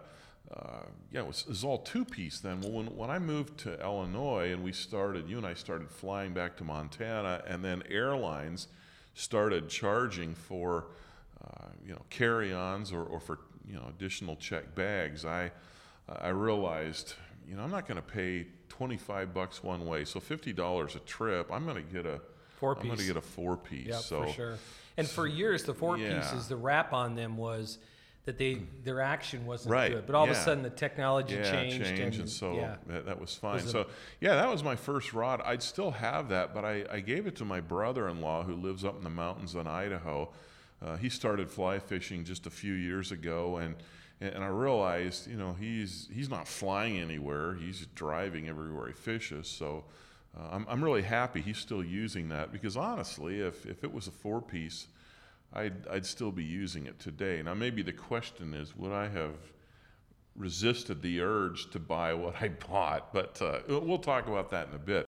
uh, 0.55 0.83
yeah, 1.11 1.21
it 1.21 1.27
was, 1.27 1.43
it 1.43 1.49
was 1.49 1.65
all 1.65 1.79
two 1.79 2.05
piece 2.05 2.41
then. 2.41 2.61
Well, 2.61 2.73
when, 2.73 2.87
when 2.87 3.11
I 3.11 3.19
moved 3.19 3.59
to 3.61 3.81
Illinois 3.81 4.53
and 4.53 4.63
we 4.63 4.73
started, 4.73 5.29
you 5.29 5.37
and 5.37 5.47
I 5.47 5.55
started 5.55 5.91
flying 5.91 6.33
back 6.33 6.57
to 6.59 6.65
Montana, 6.65 7.43
and 7.47 7.65
then 7.65 7.83
airlines 7.89 8.69
started 9.15 9.69
charging 9.69 10.35
for 10.35 10.87
uh, 11.45 11.67
you 11.85 11.93
know 11.93 12.03
carry-ons 12.09 12.93
or, 12.93 13.03
or 13.03 13.21
for 13.21 13.41
you 13.67 13.75
know 13.75 13.87
additional 13.89 14.37
check 14.37 14.75
bags. 14.75 15.25
I 15.25 15.51
I 16.09 16.29
realized 16.29 17.15
you 17.47 17.57
know 17.57 17.63
I'm 17.63 17.71
not 17.71 17.87
going 17.87 17.97
to 17.97 18.03
pay 18.03 18.47
25 18.69 19.35
bucks 19.35 19.63
one 19.63 19.87
way, 19.87 20.05
so 20.05 20.21
$50 20.21 20.95
a 20.95 20.99
trip. 21.01 21.51
I'm 21.53 21.65
going 21.65 21.85
to 21.85 21.93
get 21.93 22.07
a 22.07 22.21
four 22.57 22.75
piece. 22.75 22.83
I'm 22.83 22.89
going 22.89 23.01
to 23.01 23.07
get 23.07 23.17
a 23.17 23.21
four 23.21 23.57
piece. 23.57 23.87
Yeah, 23.89 23.97
so 23.97 24.23
for 24.23 24.33
sure. 24.33 24.59
And 24.97 25.09
for 25.09 25.27
years, 25.27 25.63
the 25.65 25.75
four 25.75 25.97
yeah. 25.97 26.21
pieces, 26.21 26.49
the 26.49 26.57
rap 26.57 26.93
on 26.93 27.15
them 27.15 27.37
was 27.37 27.79
that 28.29 28.37
they 28.37 28.61
their 28.85 29.01
action 29.01 29.47
wasn't 29.47 29.73
Right, 29.73 29.91
good. 29.91 30.07
But 30.07 30.15
all 30.15 30.25
of 30.25 30.31
a 30.31 30.35
sudden, 30.35 30.63
the 30.63 30.69
technology 30.69 31.35
yeah, 31.37 31.51
changed, 31.51 31.83
changed, 31.83 32.21
and, 32.21 32.29
so 32.29 32.53
yeah, 32.57 32.77
that, 32.87 33.07
that 33.07 33.19
was 33.19 33.35
fine. 33.35 33.55
Was 33.55 33.65
a- 33.65 33.71
so 33.71 33.87
yeah, 34.21 34.35
that 34.35 34.51
was 34.51 34.63
my 34.63 34.77
first 34.77 35.15
rod. 35.15 35.41
I'd 35.47 35.63
still 35.63 35.93
have 35.93 36.29
that, 36.29 36.53
but 36.53 36.63
I, 36.63 36.85
I 36.93 37.01
gave 37.01 37.27
it 37.27 37.37
to 37.37 37.47
my 37.47 37.63
brother-in-law 37.63 38.45
who 38.45 38.55
lives 38.55 38.85
up 38.85 38.99
in 38.99 39.03
the 39.03 39.09
mountains 39.09 39.55
in 39.55 39.67
Idaho. 39.67 40.31
Uh, 40.83 40.99
he 40.99 41.09
started 41.09 41.51
fly 41.51 41.79
fishing 41.79 42.23
just 42.23 42.47
a 42.47 42.51
few 42.51 42.75
years 42.75 43.13
ago, 43.13 43.57
and 43.57 43.77
and 44.21 44.45
I 44.45 44.49
realized, 44.49 45.27
you 45.27 45.39
know, 45.39 45.57
he's 45.59 46.11
he's 46.13 46.29
not 46.29 46.47
flying 46.47 46.99
anywhere. 46.99 47.55
He's 47.55 47.87
driving 47.95 48.47
everywhere 48.47 48.89
he 48.89 48.93
fishes. 48.93 49.49
So 49.49 49.85
uh, 50.39 50.49
I'm 50.51 50.67
I'm 50.69 50.85
really 50.85 51.01
happy 51.03 51.41
he's 51.41 51.57
still 51.57 51.83
using 51.83 52.29
that 52.29 52.53
because 52.53 52.77
honestly, 52.77 53.41
if 53.41 53.65
if 53.65 53.85
it 53.85 53.91
was 53.91 54.07
a 54.07 54.13
four 54.13 54.43
piece. 54.43 54.89
I'd, 55.53 55.87
I'd 55.89 56.07
still 56.07 56.31
be 56.31 56.45
using 56.45 56.87
it 56.87 56.99
today. 56.99 57.43
Now, 57.43 57.55
maybe 57.55 57.83
the 57.83 57.93
question 57.93 58.55
is, 58.55 58.77
would 58.77 58.93
I 58.93 59.09
have 59.09 59.35
resisted 60.37 61.03
the 61.03 61.21
urge 61.21 61.71
to 61.71 61.79
buy 61.79 62.15
what 62.15 62.41
I 62.41 62.49
bought, 62.49 63.13
but 63.13 63.41
uh, 63.43 63.61
we'll 63.69 63.99
talk 63.99 64.27
about 64.29 64.51
that 64.51 64.69
in 64.69 64.75
a 64.75 64.79
bit. 64.79 65.07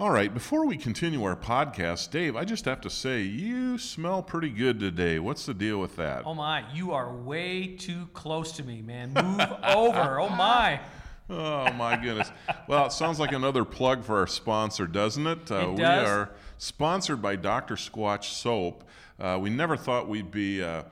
All 0.00 0.10
right, 0.10 0.32
before 0.32 0.66
we 0.66 0.76
continue 0.76 1.22
our 1.22 1.36
podcast, 1.36 2.10
Dave, 2.10 2.34
I 2.34 2.44
just 2.44 2.64
have 2.64 2.80
to 2.80 2.90
say, 2.90 3.22
you 3.22 3.78
smell 3.78 4.22
pretty 4.24 4.50
good 4.50 4.80
today. 4.80 5.20
What's 5.20 5.46
the 5.46 5.54
deal 5.54 5.78
with 5.78 5.94
that? 5.96 6.24
Oh 6.26 6.34
my, 6.34 6.64
you 6.74 6.92
are 6.92 7.14
way 7.14 7.76
too 7.76 8.08
close 8.12 8.50
to 8.52 8.64
me, 8.64 8.82
man. 8.82 9.12
Move 9.12 9.40
over. 9.64 10.20
Oh 10.20 10.28
my. 10.30 10.80
Oh, 11.30 11.72
my 11.74 11.96
goodness. 11.96 12.30
Well, 12.68 12.86
it 12.86 12.92
sounds 12.92 13.18
like 13.20 13.32
another 13.32 13.64
plug 13.64 14.04
for 14.04 14.18
our 14.18 14.26
sponsor, 14.26 14.86
doesn't 14.86 15.26
it? 15.26 15.50
Uh, 15.50 15.68
It 15.70 15.72
We 15.76 15.84
are 15.84 16.30
sponsored 16.58 17.22
by 17.22 17.36
Dr. 17.36 17.76
Squatch 17.76 18.24
Soap. 18.24 18.84
Uh, 19.18 19.38
we 19.40 19.50
never 19.50 19.76
thought 19.76 20.08
we'd 20.08 20.30
be. 20.30 20.62
Uh, 20.62 20.82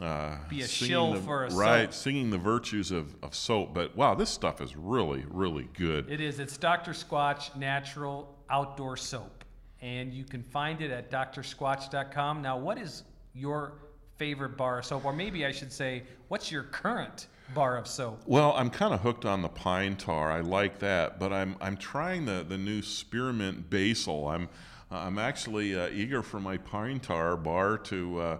uh, 0.00 0.36
Be 0.48 0.60
a 0.60 0.68
singing 0.68 0.88
shill 0.90 1.12
the- 1.14 1.20
for 1.20 1.46
a 1.46 1.54
right, 1.54 1.92
soap. 1.92 2.02
singing 2.02 2.30
the 2.30 2.38
virtues 2.38 2.92
of, 2.92 3.14
of 3.24 3.34
soap. 3.34 3.74
But 3.74 3.96
wow, 3.96 4.14
this 4.14 4.30
stuff 4.30 4.60
is 4.60 4.76
really, 4.76 5.24
really 5.28 5.68
good. 5.76 6.08
It 6.08 6.20
is. 6.20 6.38
It's 6.38 6.56
Dr. 6.56 6.92
Squatch 6.92 7.56
Natural 7.56 8.32
Outdoor 8.48 8.96
Soap. 8.96 9.44
And 9.82 10.12
you 10.14 10.24
can 10.24 10.42
find 10.44 10.80
it 10.80 10.92
at 10.92 11.10
drsquatch.com. 11.10 12.40
Now, 12.40 12.56
what 12.58 12.78
is 12.78 13.02
your 13.34 13.72
favorite 14.16 14.56
bar 14.56 14.78
of 14.78 14.84
soap? 14.84 15.04
Or 15.04 15.12
maybe 15.12 15.44
I 15.44 15.50
should 15.52 15.72
say, 15.72 16.04
what's 16.28 16.52
your 16.52 16.64
current 16.64 17.26
bar 17.54 17.76
of 17.76 17.88
soap? 17.88 18.22
Well, 18.26 18.52
I'm 18.56 18.70
kind 18.70 18.94
of 18.94 19.00
hooked 19.00 19.24
on 19.24 19.42
the 19.42 19.48
pine 19.48 19.96
tar. 19.96 20.30
I 20.30 20.40
like 20.40 20.78
that, 20.80 21.18
but 21.18 21.32
I'm 21.32 21.56
I'm 21.60 21.76
trying 21.76 22.26
the 22.26 22.44
the 22.48 22.58
new 22.58 22.80
spearmint 22.82 23.70
basil. 23.70 24.28
I'm 24.28 24.48
I'm 24.90 25.18
actually 25.18 25.74
uh, 25.78 25.88
eager 25.88 26.22
for 26.22 26.40
my 26.40 26.56
pine 26.56 27.00
tar 27.00 27.36
bar 27.36 27.78
to 27.78 28.20
uh, 28.20 28.38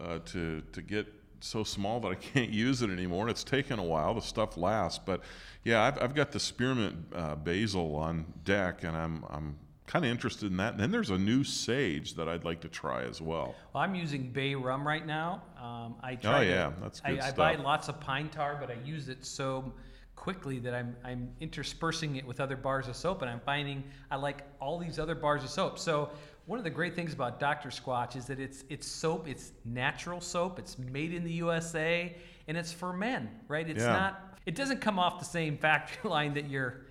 uh, 0.00 0.18
to 0.26 0.62
to 0.72 0.82
get 0.82 1.06
so 1.40 1.64
small 1.64 2.00
that 2.00 2.08
I 2.08 2.14
can't 2.34 2.50
use 2.50 2.82
it 2.82 2.90
anymore. 2.90 3.28
It's 3.28 3.44
taken 3.44 3.78
a 3.78 3.84
while. 3.84 4.14
The 4.14 4.20
stuff 4.20 4.56
lasts, 4.56 5.00
but 5.04 5.22
yeah, 5.64 5.82
I've, 5.82 6.00
I've 6.02 6.14
got 6.14 6.30
the 6.32 6.40
spearmint 6.40 6.96
uh, 7.14 7.34
basil 7.36 7.96
on 7.96 8.26
deck, 8.44 8.84
and 8.84 8.96
I'm 8.96 9.24
I'm 9.28 9.56
kind 9.86 10.04
of 10.04 10.10
interested 10.10 10.50
in 10.50 10.56
that. 10.58 10.72
And 10.74 10.80
then 10.80 10.90
there's 10.90 11.10
a 11.10 11.18
new 11.18 11.42
sage 11.42 12.14
that 12.14 12.28
I'd 12.28 12.44
like 12.44 12.60
to 12.60 12.68
try 12.68 13.02
as 13.04 13.20
well. 13.20 13.54
Well, 13.72 13.82
I'm 13.82 13.94
using 13.94 14.30
Bay 14.30 14.54
rum 14.54 14.86
right 14.86 15.06
now. 15.06 15.42
Um, 15.60 15.96
I 16.02 16.14
try 16.14 16.40
Oh, 16.40 16.44
to- 16.44 16.46
yeah, 16.50 16.72
that's 16.82 17.00
good 17.00 17.18
I, 17.18 17.28
I 17.28 17.32
buy 17.32 17.54
lots 17.56 17.88
of 17.88 17.98
pine 17.98 18.28
tar, 18.28 18.56
but 18.60 18.70
I 18.70 18.76
use 18.84 19.08
it 19.08 19.24
so 19.24 19.72
quickly 20.22 20.58
that 20.58 20.74
I'm 20.74 20.96
I'm 21.04 21.30
interspersing 21.40 22.16
it 22.16 22.26
with 22.26 22.40
other 22.40 22.56
bars 22.56 22.88
of 22.88 22.96
soap, 22.96 23.22
and 23.22 23.30
I'm 23.30 23.40
finding 23.40 23.84
I 24.10 24.16
like 24.16 24.42
all 24.60 24.78
these 24.78 24.98
other 24.98 25.14
bars 25.14 25.44
of 25.44 25.50
soap. 25.50 25.78
So 25.78 26.10
one 26.46 26.58
of 26.58 26.64
the 26.64 26.70
great 26.70 26.94
things 26.96 27.12
about 27.12 27.38
Dr. 27.38 27.68
Squatch 27.68 28.16
is 28.16 28.26
that 28.26 28.40
it's 28.40 28.64
it's 28.68 28.86
soap, 28.86 29.28
it's 29.28 29.52
natural 29.64 30.20
soap, 30.20 30.58
it's 30.58 30.76
made 30.78 31.14
in 31.14 31.22
the 31.24 31.32
USA, 31.34 32.16
and 32.48 32.56
it's 32.56 32.72
for 32.72 32.92
men, 32.92 33.30
right? 33.46 33.68
It's 33.68 33.82
Yeah. 33.82 33.92
not. 33.92 34.38
It 34.46 34.54
doesn't 34.54 34.80
come 34.80 34.98
off 34.98 35.18
the 35.18 35.24
same 35.24 35.56
factory 35.56 36.10
line 36.16 36.34
that 36.34 36.48
your 36.50 36.86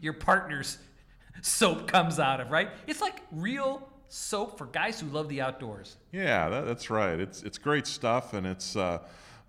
your 0.00 0.12
partner's 0.12 0.78
soap 1.42 1.86
comes 1.88 2.18
out 2.20 2.40
of, 2.40 2.50
right? 2.50 2.68
It's 2.86 3.00
like 3.00 3.22
real 3.32 3.88
soap 4.08 4.58
for 4.58 4.66
guys 4.66 5.00
who 5.00 5.06
love 5.08 5.28
the 5.28 5.40
outdoors. 5.40 5.96
Yeah, 6.12 6.48
that, 6.50 6.66
that's 6.66 6.90
right. 6.90 7.18
It's 7.18 7.42
it's 7.42 7.58
great 7.58 7.86
stuff, 7.86 8.34
and 8.34 8.46
it's 8.46 8.76
uh, 8.76 8.98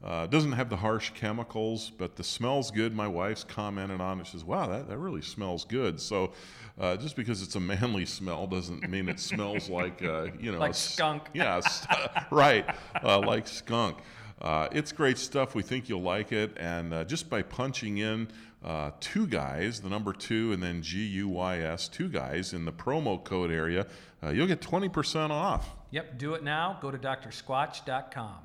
uh, 0.03 0.27
doesn't 0.27 0.51
have 0.51 0.69
the 0.69 0.75
harsh 0.75 1.09
chemicals, 1.11 1.91
but 1.97 2.15
the 2.15 2.23
smell's 2.23 2.69
good. 2.69 2.93
My 2.93 3.07
wife's 3.07 3.43
commented 3.43 3.99
on 3.99 4.19
it. 4.19 4.27
She 4.27 4.33
says, 4.33 4.43
"Wow, 4.43 4.67
that, 4.67 4.87
that 4.89 4.97
really 4.97 5.21
smells 5.23 5.65
good." 5.65 5.99
So, 5.99 6.33
uh, 6.79 6.97
just 6.97 7.15
because 7.15 7.41
it's 7.41 7.55
a 7.55 7.59
manly 7.73 8.05
smell 8.05 8.45
doesn't 8.45 8.87
mean 8.89 9.09
it 9.09 9.19
smells 9.19 9.69
like 9.69 10.03
uh, 10.03 10.27
you 10.39 10.51
know 10.51 10.59
Like 10.59 10.75
skunk. 10.75 11.23
Yeah, 11.33 11.59
st- 11.61 11.99
right, 12.31 12.65
uh, 13.03 13.19
like 13.19 13.47
skunk. 13.47 13.97
Uh, 14.39 14.67
it's 14.71 14.91
great 14.91 15.17
stuff. 15.17 15.55
We 15.55 15.63
think 15.63 15.89
you'll 15.89 16.03
like 16.03 16.31
it, 16.31 16.55
and 16.57 16.93
uh, 16.93 17.03
just 17.03 17.27
by 17.27 17.41
punching 17.41 17.97
in 17.97 18.27
uh, 18.63 18.91
two 18.99 19.25
guys, 19.25 19.81
the 19.81 19.89
number 19.89 20.13
two, 20.13 20.53
and 20.53 20.61
then 20.61 20.83
G 20.83 21.03
U 21.07 21.27
Y 21.29 21.57
S, 21.59 21.87
two 21.87 22.07
guys 22.07 22.53
in 22.53 22.65
the 22.65 22.71
promo 22.71 23.23
code 23.23 23.49
area, 23.49 23.87
uh, 24.23 24.29
you'll 24.29 24.45
get 24.45 24.61
twenty 24.61 24.89
percent 24.89 25.31
off. 25.31 25.71
Yep, 25.89 26.19
do 26.19 26.35
it 26.35 26.43
now. 26.43 26.77
Go 26.81 26.91
to 26.91 26.97
drsquatch.com. 26.99 28.35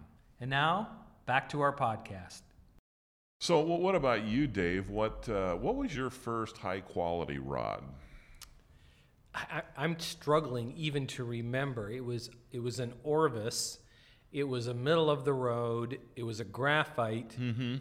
And 0.40 0.48
now, 0.50 0.88
back 1.32 1.48
to 1.48 1.62
our 1.62 1.74
podcast. 1.74 2.42
So, 3.40 3.62
wh- 3.64 3.80
what 3.80 3.94
about 3.94 4.24
you, 4.24 4.46
Dave? 4.46 4.90
What 4.90 5.26
uh, 5.30 5.54
what 5.54 5.76
was 5.76 5.96
your 5.96 6.10
first 6.10 6.58
high 6.58 6.80
quality 6.80 7.38
rod? 7.38 7.82
I, 9.34 9.40
I- 9.50 9.82
I'm 9.82 9.98
struggling 9.98 10.74
even 10.76 11.06
to 11.08 11.24
remember. 11.24 11.90
It 11.90 12.04
was 12.04 12.28
it 12.50 12.58
was 12.58 12.80
an 12.80 12.92
Orvis. 13.02 13.78
It 14.30 14.44
was 14.46 14.66
a 14.66 14.74
middle 14.74 15.08
of 15.08 15.24
the 15.24 15.32
road. 15.32 15.98
It 16.16 16.22
was 16.22 16.40
a 16.40 16.44
graphite. 16.44 17.34
Mm-hmm. 17.40 17.76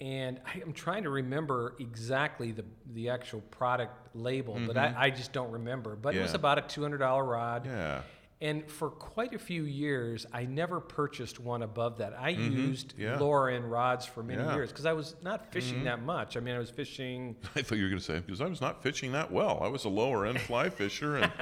And 0.00 0.40
I, 0.44 0.60
I'm 0.62 0.72
trying 0.72 1.04
to 1.04 1.10
remember 1.10 1.76
exactly 1.78 2.50
the 2.50 2.64
the 2.92 3.10
actual 3.10 3.40
product 3.52 4.16
label, 4.16 4.58
but 4.66 4.76
I, 4.76 4.92
I 4.98 5.10
just 5.10 5.32
don't 5.32 5.52
remember. 5.52 5.94
But 5.94 6.16
it 6.16 6.22
was 6.22 6.30
Mm-hmm. 6.30 6.36
About 6.36 6.58
a 6.58 6.62
two 6.62 6.82
hundred 6.82 6.98
dollar 6.98 7.24
rod. 7.24 7.66
Yeah, 7.66 8.00
And 8.42 8.70
for 8.70 8.90
quite 8.90 9.32
a 9.34 9.38
few 9.38 9.62
years, 9.62 10.26
I 10.30 10.44
never 10.44 10.78
purchased 10.78 11.40
one 11.40 11.62
above 11.62 11.98
that. 11.98 12.12
I 12.18 12.28
used 12.30 12.90
Mm-hmm. 12.90 13.00
Yeah. 13.02 13.18
lower 13.18 13.48
end 13.48 13.70
rods 13.70 14.04
for 14.04 14.22
many 14.22 14.40
Yeah. 14.42 14.48
Mm-hmm. 14.48 14.56
years 14.56 14.70
because 14.72 14.84
I 14.84 14.92
was 14.92 15.16
not 15.22 15.50
fishing 15.52 15.84
that 15.84 16.02
much. 16.02 16.36
I 16.36 16.40
mean, 16.40 16.54
I 16.54 16.58
was 16.58 16.68
fishing. 16.68 17.36
I 17.56 17.62
thought 17.62 17.78
you 17.78 17.84
were 17.84 17.88
going 17.88 17.98
to 18.00 18.04
say 18.04 18.18
because 18.20 18.42
I 18.42 18.46
was 18.46 18.60
not 18.60 18.82
fishing 18.82 19.12
that 19.12 19.32
well. 19.32 19.60
I 19.62 19.68
was 19.68 19.84
a 19.86 19.88
lower 19.88 20.26
end 20.26 20.38
fly 20.42 20.68
fisher, 20.82 21.16
and 21.16 21.32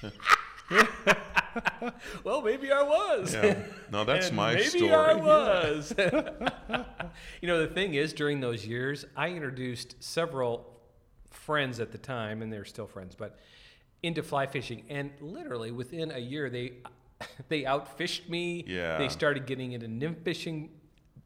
Well, 2.22 2.42
maybe 2.42 2.70
I 2.70 2.82
was. 2.82 3.34
yeah, 3.34 3.58
no, 3.90 4.04
that's 4.04 4.30
my 4.30 4.54
maybe 4.54 4.66
story. 4.68 4.92
I 4.92 5.14
was. 5.14 5.92
you 7.40 7.48
know, 7.48 7.58
the 7.60 7.66
thing 7.72 7.94
is, 7.94 8.12
during 8.12 8.40
those 8.40 8.64
years, 8.66 9.04
I 9.16 9.30
introduced 9.30 9.96
several 9.98 10.78
friends 11.30 11.80
at 11.80 11.90
the 11.90 11.98
time, 11.98 12.42
and 12.42 12.52
they're 12.52 12.64
still 12.66 12.86
friends, 12.86 13.14
but 13.16 13.38
into 14.02 14.22
fly 14.22 14.46
fishing, 14.46 14.84
and 14.88 15.10
literally 15.20 15.70
within 15.70 16.10
a 16.12 16.18
year, 16.18 16.50
they 16.50 16.72
they 17.48 17.62
outfished 17.62 18.28
me. 18.28 18.64
Yeah. 18.66 18.98
They 18.98 19.08
started 19.08 19.46
getting 19.46 19.72
into 19.72 19.88
nymph 19.88 20.18
fishing 20.24 20.70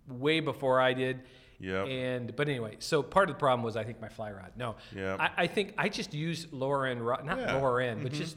way 0.08 0.40
before 0.40 0.80
I 0.80 0.94
did. 0.94 1.20
Yeah. 1.60 1.84
And 1.84 2.34
but 2.34 2.48
anyway, 2.48 2.76
so 2.80 3.02
part 3.02 3.28
of 3.30 3.36
the 3.36 3.38
problem 3.38 3.62
was 3.62 3.76
I 3.76 3.84
think 3.84 4.00
my 4.00 4.08
fly 4.08 4.32
rod. 4.32 4.52
No. 4.56 4.76
Yep. 4.96 5.20
I, 5.20 5.30
I 5.36 5.46
think 5.46 5.74
I 5.78 5.88
just 5.88 6.12
use 6.12 6.46
lower 6.50 6.86
end 6.86 7.06
rod, 7.06 7.24
not 7.24 7.38
Yeah. 7.38 7.46
Mm-hmm. 7.48 7.56
lower 7.56 7.80
end, 7.80 8.02
but 8.02 8.12
just 8.12 8.36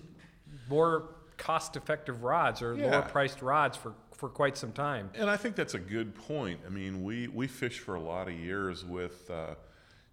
more 0.70 1.16
cost 1.38 1.76
effective 1.76 2.24
rods 2.24 2.62
or 2.62 2.76
Yeah. 2.76 2.92
lower 2.92 3.02
priced 3.04 3.42
rods 3.42 3.78
for 3.78 3.94
for 4.14 4.30
quite 4.30 4.58
some 4.58 4.72
time. 4.72 5.10
And 5.16 5.30
I 5.30 5.36
think 5.38 5.56
that's 5.56 5.74
a 5.74 5.80
good 5.80 6.14
point. 6.16 6.60
I 6.66 6.70
mean, 6.70 7.04
we 7.04 7.28
we 7.28 7.48
fished 7.48 7.80
for 7.80 7.96
a 7.96 8.00
lot 8.02 8.28
of 8.28 8.34
years 8.36 8.86
with, 8.86 9.30
uh, 9.30 9.56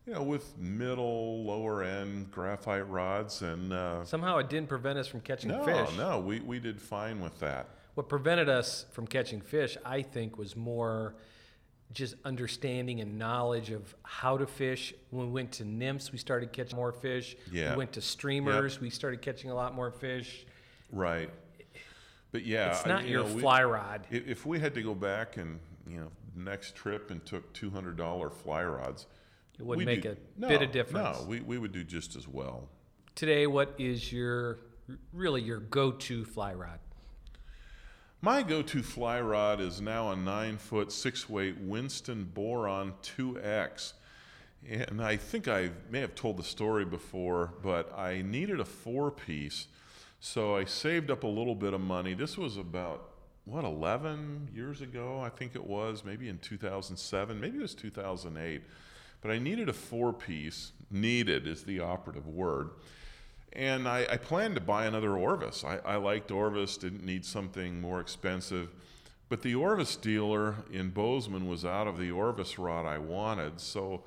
you 0.06 0.12
know, 0.14 0.23
with 0.23 0.56
middle, 0.59 1.44
lower 1.44 1.82
end 1.82 2.30
graphite 2.30 2.88
rods, 2.88 3.42
and 3.42 3.73
uh, 3.73 4.04
Somehow 4.04 4.38
it 4.38 4.49
didn't 4.49 4.68
prevent 4.68 4.99
us 4.99 5.06
from 5.06 5.21
catching 5.21 5.50
no, 5.50 5.64
fish. 5.64 5.88
no, 5.97 6.11
no, 6.11 6.21
we 6.21 6.40
we 6.40 6.59
did 6.59 6.80
fine 6.80 7.21
with 7.21 7.38
that. 7.40 7.68
What 7.94 8.09
prevented 8.09 8.49
us 8.49 8.87
from 8.92 9.06
catching 9.06 9.40
fish, 9.40 9.76
I 9.85 10.02
think, 10.02 10.38
was 10.38 10.56
more 10.56 11.14
just 11.92 12.14
understanding 12.25 13.00
and 13.00 13.18
knowledge 13.18 13.71
of 13.71 13.94
how 14.02 14.38
to 14.38 14.47
fish. 14.47 14.94
When 15.11 15.26
we 15.26 15.32
went 15.32 15.52
to 15.52 15.64
nymphs, 15.64 16.11
we 16.11 16.16
started 16.18 16.50
catching 16.52 16.76
more 16.76 16.92
fish. 16.92 17.37
Yeah. 17.52 17.73
We 17.73 17.78
went 17.78 17.92
to 17.92 18.00
streamers, 18.00 18.80
we 18.80 18.88
started 18.88 19.21
catching 19.21 19.50
a 19.50 19.54
lot 19.54 19.75
more 19.75 19.90
fish. 19.90 20.47
Right. 20.90 21.30
But 22.32 22.47
yeah, 22.47 22.71
it's 22.71 22.87
I- 22.87 22.88
not 22.88 23.04
you 23.04 23.11
your 23.11 23.25
know, 23.28 23.38
fly 23.38 23.62
rod. 23.62 24.06
If, 24.11 24.26
if 24.26 24.47
we 24.47 24.59
had 24.59 24.75
to 24.75 24.82
go 24.82 24.94
back 24.94 25.37
and 25.37 25.61
you 25.87 25.99
know 25.99 26.09
next 26.35 26.75
trip 26.75 27.11
and 27.11 27.25
took 27.26 27.52
two 27.52 27.71
hundred 27.71 27.99
dollar 27.99 28.30
fly 28.30 28.64
rods, 28.64 29.06
It 29.59 29.66
wouldn't 29.66 29.87
we'd 29.87 29.94
make 29.94 30.02
do- 30.02 30.11
a 30.11 30.40
no, 30.40 30.49
bit 30.49 30.62
of 30.62 30.73
difference. 30.73 31.21
No, 31.21 31.26
we, 31.26 31.40
we 31.40 31.59
would 31.59 31.73
do 31.73 31.85
just 31.85 32.16
as 32.16 32.26
well. 32.26 32.68
Today, 33.14 33.47
what 33.47 33.75
is 33.78 34.12
your 34.12 34.59
really 35.12 35.42
your 35.42 35.61
go-to 35.61 36.25
fly 36.25 36.54
rod? 36.54 36.78
My 38.21 38.42
go-to 38.42 38.82
fly 38.82 39.21
rod 39.21 39.61
is 39.61 39.80
now 39.80 40.11
a 40.12 40.16
nine 40.16 40.56
foot 40.56 40.92
six 40.92 41.28
weight 41.28 41.59
Winston 41.59 42.30
Boron 42.32 42.94
2X. 43.02 43.94
And 44.68 45.02
I 45.02 45.16
think 45.16 45.49
I 45.49 45.71
may 45.90 46.00
have 46.00 46.14
told 46.14 46.37
the 46.37 46.44
story 46.44 46.85
before, 46.85 47.52
but 47.62 47.92
I 47.99 48.23
needed 48.23 48.61
a 48.61 48.64
four 48.64 49.11
piece. 49.11 49.66
So 50.21 50.56
I 50.56 50.64
saved 50.66 51.11
up 51.11 51.25
a 51.25 51.28
little 51.28 51.56
bit 51.56 51.75
of 51.75 51.80
money. 51.80 52.14
This 52.14 52.38
was 52.38 52.56
about, 52.56 53.11
what, 53.44 53.64
11 53.64 54.50
years 54.54 54.80
ago? 54.80 55.21
I 55.21 55.30
think 55.30 55.56
it 55.56 55.66
was, 55.66 56.04
maybe 56.04 56.28
in 56.28 56.38
2007, 56.38 57.40
maybe 57.40 57.59
it 57.59 57.62
was 57.62 57.75
2008. 57.75 58.62
But 59.23 59.31
I 59.31 59.38
needed 59.38 59.69
a 59.69 59.73
four 59.73 60.12
piece. 60.12 60.73
Needed 60.91 61.47
is 61.47 61.64
the 61.64 61.81
operative 61.81 62.26
word. 62.26 62.71
And 63.55 63.88
I, 63.88 64.07
I 64.11 64.17
planned 64.17 64.57
to 64.57 64.61
buy 64.61 64.87
another 64.87 65.17
Orvis. 65.17 65.64
I, 65.64 65.79
I 65.85 65.97
liked 65.97 66.31
Orvis, 66.31 66.76
didn't 66.76 67.05
need 67.05 67.25
something 67.25 67.81
more 67.81 68.00
expensive. 68.00 68.69
But 69.29 69.43
the 69.43 69.55
Orvis 69.55 69.97
dealer 69.97 70.57
in 70.71 70.91
Bozeman 70.91 71.49
was 71.49 71.64
out 71.64 71.87
of 71.87 71.99
the 71.99 72.11
Orvis 72.11 72.59
rod 72.59 72.85
I 72.85 72.99
wanted. 72.99 73.61
So 73.61 74.02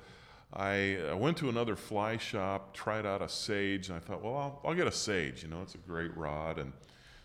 I, 0.52 0.98
I 1.10 1.14
went 1.14 1.36
to 1.38 1.48
another 1.48 1.76
fly 1.76 2.16
shop, 2.16 2.74
tried 2.74 3.06
out 3.06 3.22
a 3.22 3.28
Sage, 3.28 3.88
and 3.88 3.96
I 3.96 4.00
thought, 4.00 4.22
well, 4.22 4.36
I'll, 4.36 4.60
I'll 4.64 4.74
get 4.74 4.86
a 4.86 4.92
Sage. 4.92 5.42
You 5.42 5.48
know, 5.48 5.62
it's 5.62 5.74
a 5.74 5.78
great 5.78 6.16
rod, 6.16 6.58
and 6.58 6.72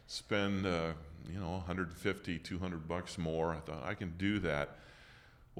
spend, 0.08 0.66
uh, 0.66 0.94
you 1.32 1.40
know, 1.40 1.52
150, 1.52 2.40
200 2.40 2.88
bucks 2.88 3.18
more. 3.18 3.54
I 3.54 3.60
thought, 3.60 3.84
I 3.86 3.94
can 3.94 4.14
do 4.18 4.40
that. 4.40 4.78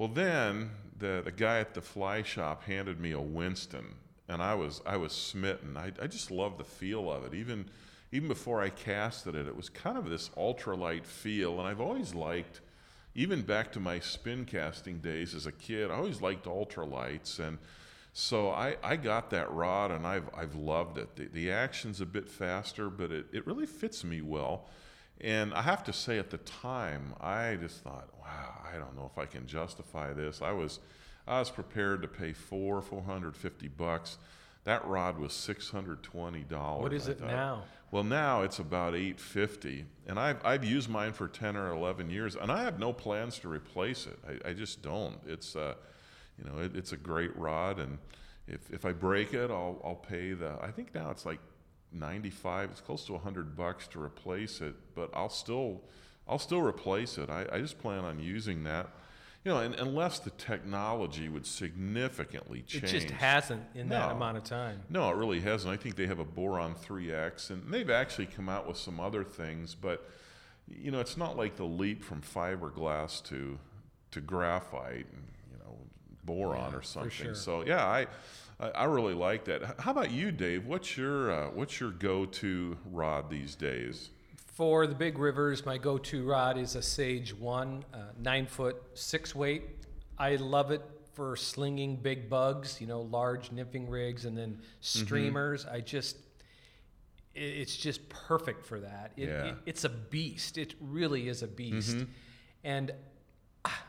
Well, 0.02 0.10
then 0.10 0.70
the, 0.98 1.22
the 1.24 1.30
guy 1.30 1.60
at 1.60 1.74
the 1.74 1.80
fly 1.80 2.24
shop 2.24 2.64
handed 2.64 2.98
me 2.98 3.12
a 3.12 3.20
Winston, 3.20 3.86
and 4.26 4.42
I 4.42 4.52
was 4.52 4.80
I 4.84 4.96
was 4.96 5.12
smitten. 5.12 5.76
I, 5.76 5.92
I 6.02 6.08
just 6.08 6.32
love 6.32 6.58
the 6.58 6.64
feel 6.64 7.08
of 7.08 7.24
it. 7.24 7.34
Even 7.34 7.66
even 8.10 8.26
before 8.26 8.60
I 8.60 8.70
casted 8.70 9.36
it, 9.36 9.46
it 9.46 9.56
was 9.56 9.68
kind 9.68 9.96
of 9.96 10.10
this 10.10 10.30
ultralight 10.30 11.06
feel, 11.06 11.60
and 11.60 11.68
I've 11.68 11.80
always 11.80 12.16
liked, 12.16 12.62
even 13.14 13.42
back 13.42 13.70
to 13.74 13.78
my 13.78 14.00
spin 14.00 14.44
casting 14.44 14.98
days 14.98 15.36
as 15.36 15.46
a 15.46 15.52
kid, 15.52 15.88
I 15.88 15.94
always 15.94 16.20
liked 16.20 16.46
ultralights, 16.46 17.38
and 17.38 17.58
so 18.12 18.50
I, 18.50 18.74
I 18.82 18.96
got 18.96 19.30
that 19.30 19.52
rod, 19.52 19.92
and 19.92 20.04
I've 20.04 20.28
I've 20.36 20.56
loved 20.56 20.98
it. 20.98 21.14
The, 21.14 21.26
the 21.26 21.52
action's 21.52 22.00
a 22.00 22.06
bit 22.06 22.28
faster, 22.28 22.90
but 22.90 23.12
it, 23.12 23.26
it 23.32 23.46
really 23.46 23.66
fits 23.66 24.02
me 24.02 24.20
well. 24.20 24.68
And 25.22 25.54
I 25.54 25.62
have 25.62 25.84
to 25.84 25.92
say, 25.92 26.18
at 26.18 26.30
the 26.30 26.38
time, 26.38 27.14
I 27.20 27.56
just 27.60 27.82
thought, 27.82 28.08
wow, 28.20 28.60
I 28.66 28.76
don't 28.76 28.96
know 28.96 29.08
if 29.10 29.18
I 29.18 29.26
can 29.26 29.46
justify 29.46 30.12
this. 30.12 30.42
I 30.42 30.50
was, 30.50 30.80
I 31.28 31.38
was 31.38 31.50
prepared 31.50 32.02
to 32.02 32.08
pay 32.08 32.32
four, 32.32 32.82
four 32.82 33.02
hundred 33.02 33.36
fifty 33.36 33.68
bucks. 33.68 34.18
That 34.64 34.84
rod 34.86 35.18
was 35.18 35.32
six 35.32 35.70
hundred 35.70 36.02
twenty 36.02 36.42
dollars. 36.42 36.82
What 36.82 36.92
is 36.92 37.08
it 37.08 37.20
now? 37.20 37.64
Well, 37.92 38.04
now 38.04 38.42
it's 38.42 38.58
about 38.58 38.94
eight 38.94 39.20
fifty, 39.20 39.84
and 40.06 40.18
I've 40.18 40.44
I've 40.44 40.64
used 40.64 40.88
mine 40.88 41.12
for 41.12 41.28
ten 41.28 41.56
or 41.56 41.72
eleven 41.72 42.10
years, 42.10 42.36
and 42.36 42.50
I 42.50 42.62
have 42.62 42.78
no 42.78 42.92
plans 42.92 43.38
to 43.40 43.48
replace 43.48 44.06
it. 44.06 44.18
I, 44.26 44.50
I 44.50 44.52
just 44.54 44.82
don't. 44.82 45.18
It's 45.26 45.54
uh, 45.54 45.74
you 46.38 46.50
know, 46.50 46.58
it, 46.58 46.74
it's 46.74 46.92
a 46.92 46.96
great 46.96 47.36
rod, 47.36 47.78
and 47.78 47.98
if 48.48 48.70
if 48.72 48.84
I 48.84 48.92
break 48.92 49.34
it, 49.34 49.50
I'll 49.50 49.80
I'll 49.84 49.94
pay 49.94 50.32
the. 50.32 50.56
I 50.60 50.70
think 50.70 50.94
now 50.94 51.10
it's 51.10 51.26
like 51.26 51.40
95 51.94 52.70
it's 52.70 52.80
close 52.80 53.04
to 53.06 53.12
100 53.12 53.56
bucks 53.56 53.86
to 53.88 54.00
replace 54.00 54.60
it 54.60 54.74
but 54.94 55.10
i'll 55.14 55.28
still 55.28 55.82
i'll 56.28 56.38
still 56.38 56.62
replace 56.62 57.18
it 57.18 57.30
i, 57.30 57.46
I 57.52 57.60
just 57.60 57.78
plan 57.78 58.04
on 58.04 58.18
using 58.18 58.64
that 58.64 58.90
you 59.44 59.50
know, 59.50 59.58
and, 59.58 59.74
unless 59.74 60.20
the 60.20 60.30
technology 60.30 61.28
would 61.28 61.46
significantly 61.46 62.62
change. 62.62 62.84
It 62.84 63.00
just 63.00 63.10
hasn't 63.10 63.62
in 63.74 63.88
that 63.88 64.12
amount 64.12 64.36
of 64.36 64.44
time. 64.44 64.82
No, 64.88 65.10
it 65.10 65.16
really 65.16 65.40
hasn't. 65.40 65.72
I 65.72 65.76
think 65.76 65.96
they 65.96 66.06
have 66.06 66.20
a 66.20 66.24
boron 66.24 66.74
3X, 66.76 67.50
and 67.50 67.72
they've 67.72 67.90
actually 67.90 68.26
come 68.26 68.48
out 68.48 68.68
with 68.68 68.76
some 68.76 69.00
other 69.00 69.24
things, 69.24 69.74
but 69.74 70.08
you 70.68 70.92
know, 70.92 71.00
it's 71.00 71.16
not 71.16 71.36
like 71.36 71.56
the 71.56 71.64
leap 71.64 72.04
from 72.04 72.22
fiberglass 72.22 73.22
to 73.24 73.58
to 74.12 74.20
graphite, 74.20 75.06
and, 75.12 75.24
you 75.50 75.58
know, 75.58 75.76
boron 76.24 76.70
Yeah, 76.72 76.78
or 76.78 76.82
something. 76.82 77.10
sure. 77.10 77.34
So 77.34 77.64
yeah, 77.66 77.84
I, 77.86 78.06
I 78.60 78.68
I 78.70 78.84
really 78.84 79.14
like 79.14 79.44
that. 79.46 79.80
How 79.80 79.90
about 79.90 80.10
you, 80.10 80.30
Dave? 80.32 80.66
What's 80.66 80.96
your 80.96 81.30
uh, 81.32 81.50
what's 81.50 81.80
your 81.80 81.90
go-to 81.90 82.76
rod 82.90 83.28
these 83.30 83.54
days? 83.54 84.10
For 84.36 84.86
the 84.86 84.94
big 84.94 85.18
rivers, 85.18 85.64
my 85.64 85.78
go-to 85.78 86.24
rod 86.24 86.58
is 86.58 86.76
a 86.76 86.82
Sage 86.82 87.34
One, 87.34 87.84
uh, 87.94 87.98
nine 88.20 88.46
foot 88.46 88.76
six 88.94 89.34
weight. 89.34 89.62
I 90.18 90.36
love 90.36 90.70
it 90.70 90.82
for 91.14 91.36
slinging 91.36 91.96
big 91.96 92.28
bugs, 92.30 92.80
you 92.80 92.86
know, 92.86 93.00
large 93.00 93.50
nymphing 93.50 93.88
rigs, 93.90 94.24
and 94.26 94.36
then 94.36 94.58
streamers. 94.80 95.66
I 95.66 95.80
just, 95.80 96.16
it's 97.34 97.76
just 97.76 98.08
perfect 98.08 98.64
for 98.66 98.80
that. 98.80 99.12
It, 99.16 99.28
Yeah. 99.28 99.44
it- 99.46 99.56
it's 99.66 99.84
a 99.84 99.88
beast. 99.88 100.58
It 100.58 100.74
really 100.80 101.28
is 101.28 101.42
a 101.42 101.48
beast, 101.48 101.96
and 102.62 102.90
ah, 102.90 102.94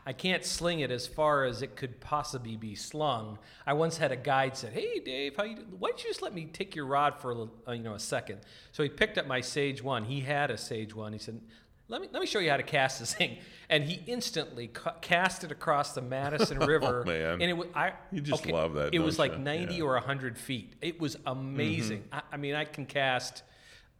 I 0.06 0.12
can't 0.12 0.44
sling 0.44 0.80
it 0.80 0.90
as 0.92 1.06
far 1.06 1.44
as 1.44 1.60
it 1.62 1.74
could 1.74 1.98
possibly 2.00 2.56
be 2.56 2.74
slung. 2.76 3.38
I 3.66 3.72
once 3.72 3.96
had 3.96 4.12
a 4.12 4.16
guide 4.16 4.56
said, 4.56 4.72
"Hey, 4.72 5.00
Dave, 5.00 5.34
how 5.36 5.44
you? 5.44 5.56
do- 5.56 5.66
Why 5.78 5.88
don't 5.88 6.02
you 6.04 6.10
just 6.10 6.22
let 6.22 6.32
me 6.32 6.44
take 6.46 6.76
your 6.76 6.86
rod 6.86 7.18
for 7.20 7.30
a 7.30 7.34
little, 7.34 7.54
uh, 7.66 7.72
you 7.72 7.82
know 7.82 7.94
a 7.94 7.98
second? 7.98 8.40
So 8.72 8.82
he 8.84 8.88
picked 8.88 9.18
up 9.18 9.26
my 9.26 9.40
Sage 9.40 9.82
One. 9.82 10.04
He 10.04 10.20
had 10.20 10.50
a 10.52 10.56
Sage 10.58 10.94
One. 10.94 11.12
He 11.12 11.18
said, 11.18 11.40
"Let 11.88 12.00
me 12.02 12.08
let 12.12 12.20
me 12.20 12.26
show 12.26 12.38
you 12.38 12.50
how 12.50 12.56
to 12.56 12.62
cast 12.62 13.00
this 13.00 13.14
thing." 13.14 13.38
And 13.70 13.84
he 13.84 14.02
instantly 14.06 14.68
ca- 14.68 14.96
cast 15.00 15.42
it 15.42 15.50
across 15.50 15.94
the 15.94 16.02
Madison 16.02 16.58
River. 16.74 17.00
Oh, 17.06 17.08
man. 17.10 17.32
And 17.40 17.44
it 17.44 17.54
was 17.56 17.66
I. 17.74 17.94
You 18.12 18.20
just 18.20 18.44
love 18.46 18.74
that, 18.74 18.94
It 18.94 18.98
was 18.98 19.18
like 19.18 19.38
90 19.38 19.76
Yeah. 19.76 19.82
or 19.84 19.94
100 19.94 20.36
feet. 20.36 20.74
It 20.82 21.00
was 21.00 21.16
amazing. 21.24 22.04
I, 22.12 22.20
I 22.32 22.36
mean, 22.36 22.54
I 22.54 22.66
can 22.66 22.84
cast 22.84 23.42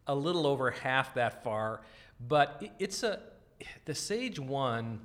a 0.05 0.13
little 0.13 0.45
over 0.45 0.69
half 0.69 1.15
that 1.15 1.43
far, 1.43 1.81
but 2.19 2.59
it, 2.61 2.71
it's 2.77 3.01
a 3.01 3.21
the 3.85 3.95
Sage 3.95 4.39
One. 4.39 5.01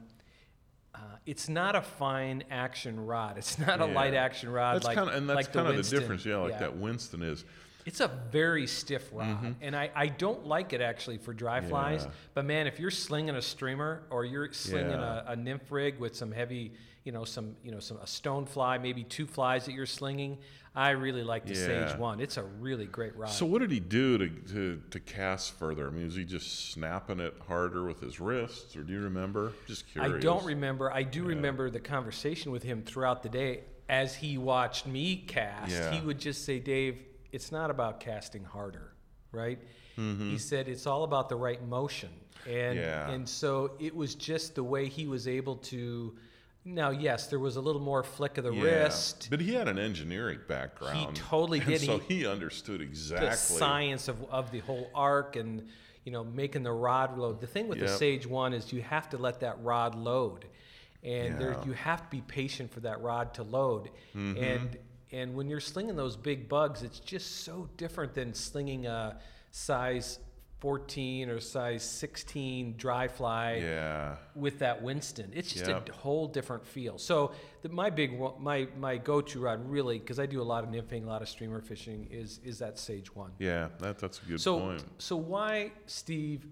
Uh, 1.01 1.17
it's 1.25 1.49
not 1.49 1.75
a 1.75 1.81
fine 1.81 2.45
action 2.51 3.07
rod. 3.07 3.39
It's 3.39 3.59
not 3.59 3.81
a 3.81 3.87
light 3.87 4.13
action 4.15 4.51
rod 4.51 4.75
That's 4.77 4.85
like 4.85 4.97
kind 4.97 5.09
of 5.09 5.15
and 5.15 5.29
that's 5.29 5.37
like 5.37 5.53
kind 5.53 5.67
of 5.67 5.73
the 5.73 5.79
Winston. 5.79 5.99
difference. 6.01 6.27
Yeah, 6.27 6.37
like 6.37 6.59
that 6.59 6.77
Winston 6.77 7.23
is. 7.23 7.45
It's 7.87 8.01
a 8.01 8.09
very 8.31 8.67
stiff 8.67 9.09
rod, 9.11 9.57
and 9.63 9.75
I, 9.75 9.91
I 9.97 10.09
don't 10.09 10.45
like 10.47 10.75
it 10.75 10.83
actually 10.83 11.17
for 11.17 11.33
dry 11.33 11.63
flies. 11.63 12.05
Yeah. 12.05 12.11
But 12.35 12.45
man, 12.45 12.67
if 12.67 12.79
you're 12.79 12.91
slinging 12.91 13.35
a 13.37 13.41
streamer 13.43 14.03
or 14.11 14.27
you're 14.27 14.53
slinging 14.53 14.91
Yeah. 14.91 15.23
a, 15.27 15.33
a 15.33 15.37
nymph 15.37 15.73
rig 15.73 15.99
with 15.99 16.15
some 16.15 16.31
heavy, 16.31 16.73
you 17.05 17.13
know, 17.13 17.25
some 17.25 17.57
you 17.63 17.71
know 17.73 17.81
some 17.81 17.97
a 17.99 18.07
stone 18.07 18.47
fly, 18.47 18.79
maybe 18.79 19.05
two 19.05 19.27
flies 19.27 19.65
that 19.67 19.73
you're 19.73 19.87
slinging, 19.87 20.39
I 20.75 20.91
really 20.91 21.23
like 21.25 21.47
the 21.47 21.55
Yeah. 21.55 21.89
Sage 21.89 21.99
One. 21.99 22.21
It's 22.21 22.37
a 22.37 22.43
really 22.45 22.87
great 22.87 23.17
rod. 23.17 23.31
So 23.31 23.47
what 23.47 23.61
did 23.61 23.71
he 23.71 23.81
do 23.81 24.19
to, 24.19 24.29
to, 24.29 24.83
to 24.91 25.01
cast 25.01 25.55
further? 25.59 25.89
I 25.89 25.91
mean, 25.91 26.05
was 26.05 26.15
he 26.15 26.25
just 26.25 26.71
snapping 26.73 27.19
it 27.21 27.35
harder 27.49 27.85
with 27.85 28.01
his 28.01 28.21
wrists, 28.21 28.77
or 28.77 28.83
do 28.83 28.93
you 28.93 29.01
remember? 29.01 29.53
Just 29.67 29.89
curious. 29.91 30.15
I 30.15 30.19
don't 30.21 30.45
remember. 30.45 30.93
I 30.93 31.03
do 31.03 31.25
remember 31.25 31.71
the 31.71 31.81
conversation 31.81 32.53
with 32.53 32.63
him 32.63 32.83
throughout 32.83 33.23
the 33.23 33.29
day 33.29 33.63
as 33.89 34.15
he 34.15 34.39
watched 34.39 34.87
me 34.87 35.17
cast. 35.17 35.73
Yeah. 35.73 35.91
He 35.93 36.01
would 36.07 36.19
just 36.19 36.45
say, 36.45 36.61
"Dave, 36.61 37.03
it's 37.33 37.51
not 37.51 37.71
about 37.71 37.99
casting 37.99 38.45
harder, 38.45 38.93
right?" 39.33 39.59
Mm-hmm. 39.99 40.31
He 40.31 40.39
said 40.39 40.69
it's 40.69 40.87
all 40.87 41.03
about 41.05 41.29
the 41.29 41.37
right 41.37 41.67
motion, 41.67 42.11
and 42.47 42.79
Yeah. 42.79 43.11
and 43.11 43.29
so 43.29 43.73
it 43.81 43.95
was 43.97 44.15
just 44.15 44.55
the 44.55 44.63
way 44.65 44.87
he 44.89 45.07
was 45.07 45.27
able 45.27 45.57
to. 45.57 46.15
Now, 46.65 46.91
yes, 46.91 47.27
there 47.29 47.39
was 47.39 47.57
a 47.57 47.61
little 47.61 47.81
more 47.81 48.03
flick 48.03 48.37
of 48.39 48.45
the 48.45 48.53
Yeah. 48.53 48.63
wrist. 48.63 49.29
But 49.31 49.41
he 49.41 49.55
had 49.55 49.67
an 49.69 49.79
engineering 49.79 50.41
background. 50.47 50.99
He 51.17 51.23
totally 51.23 51.61
did. 51.61 51.81
So 51.81 51.99
He- 51.99 52.19
he 52.19 52.27
understood 52.27 52.81
exactly. 52.83 53.29
the 53.31 53.37
science 53.37 54.09
of, 54.09 54.23
of 54.31 54.51
the 54.51 54.59
whole 54.61 54.91
arc 54.95 55.37
and 55.37 55.67
you 56.05 56.13
know 56.13 56.25
making 56.25 56.63
the 56.63 56.73
rod 56.73 57.19
load 57.19 57.41
the 57.43 57.47
thing 57.47 57.69
with 57.69 57.79
the 57.79 57.87
sage 57.89 58.27
one 58.27 58.55
is 58.55 58.73
you 58.73 58.81
have 58.81 59.11
to 59.11 59.19
let 59.19 59.41
that 59.41 59.63
rod 59.63 59.95
load 59.95 60.47
and 61.03 61.39
there, 61.39 61.57
you 61.67 61.73
have 61.73 62.01
to 62.03 62.09
be 62.11 62.23
patient 62.23 62.73
for 62.73 62.81
that 62.81 63.03
rod 63.03 63.35
to 63.35 63.43
load 63.43 63.91
Mm-hmm. 64.17 64.43
and 64.43 64.79
and 65.13 65.35
when 65.35 65.49
you're 65.51 65.61
slinging 65.61 65.97
those 65.97 66.17
big 66.17 66.49
bugs 66.49 66.83
it's 66.83 67.01
just 67.01 67.45
so 67.45 67.69
different 67.77 68.15
than 68.15 68.33
slinging 68.33 68.87
a 68.87 69.21
size 69.51 70.21
14 70.61 71.31
or 71.31 71.41
size 71.41 71.83
16 71.83 72.75
dry 72.77 73.09
fly 73.09 73.55
Yeah. 73.57 74.17
with 74.35 74.59
that 74.61 74.83
Winston. 74.83 75.31
It's 75.35 75.53
just 75.53 75.67
Yep. 75.67 75.89
a 75.89 75.93
whole 75.93 76.29
different 76.29 76.67
feel. 76.67 76.99
So 76.99 77.33
the, 77.63 77.71
my 77.71 77.89
big 77.91 78.19
my 78.39 78.69
my 78.79 78.99
go-to 78.99 79.41
rod 79.41 79.69
really 79.71 79.99
because 79.99 80.19
I 80.21 80.27
do 80.27 80.41
a 80.41 80.45
lot 80.45 80.63
of 80.65 80.71
nymphing, 80.71 81.05
a 81.05 81.09
lot 81.09 81.23
of 81.23 81.29
streamer 81.29 81.61
fishing 81.63 82.07
is 82.11 82.41
is 82.45 82.59
that 82.59 82.79
Sage 82.79 83.15
one. 83.15 83.33
Yeah. 83.39 83.69
That, 83.79 83.99
that's 83.99 84.21
a 84.23 84.27
good 84.27 84.41
So 84.41 84.59
point. 84.61 84.85
so 84.99 85.17
why 85.17 85.73
Steve 85.87 86.47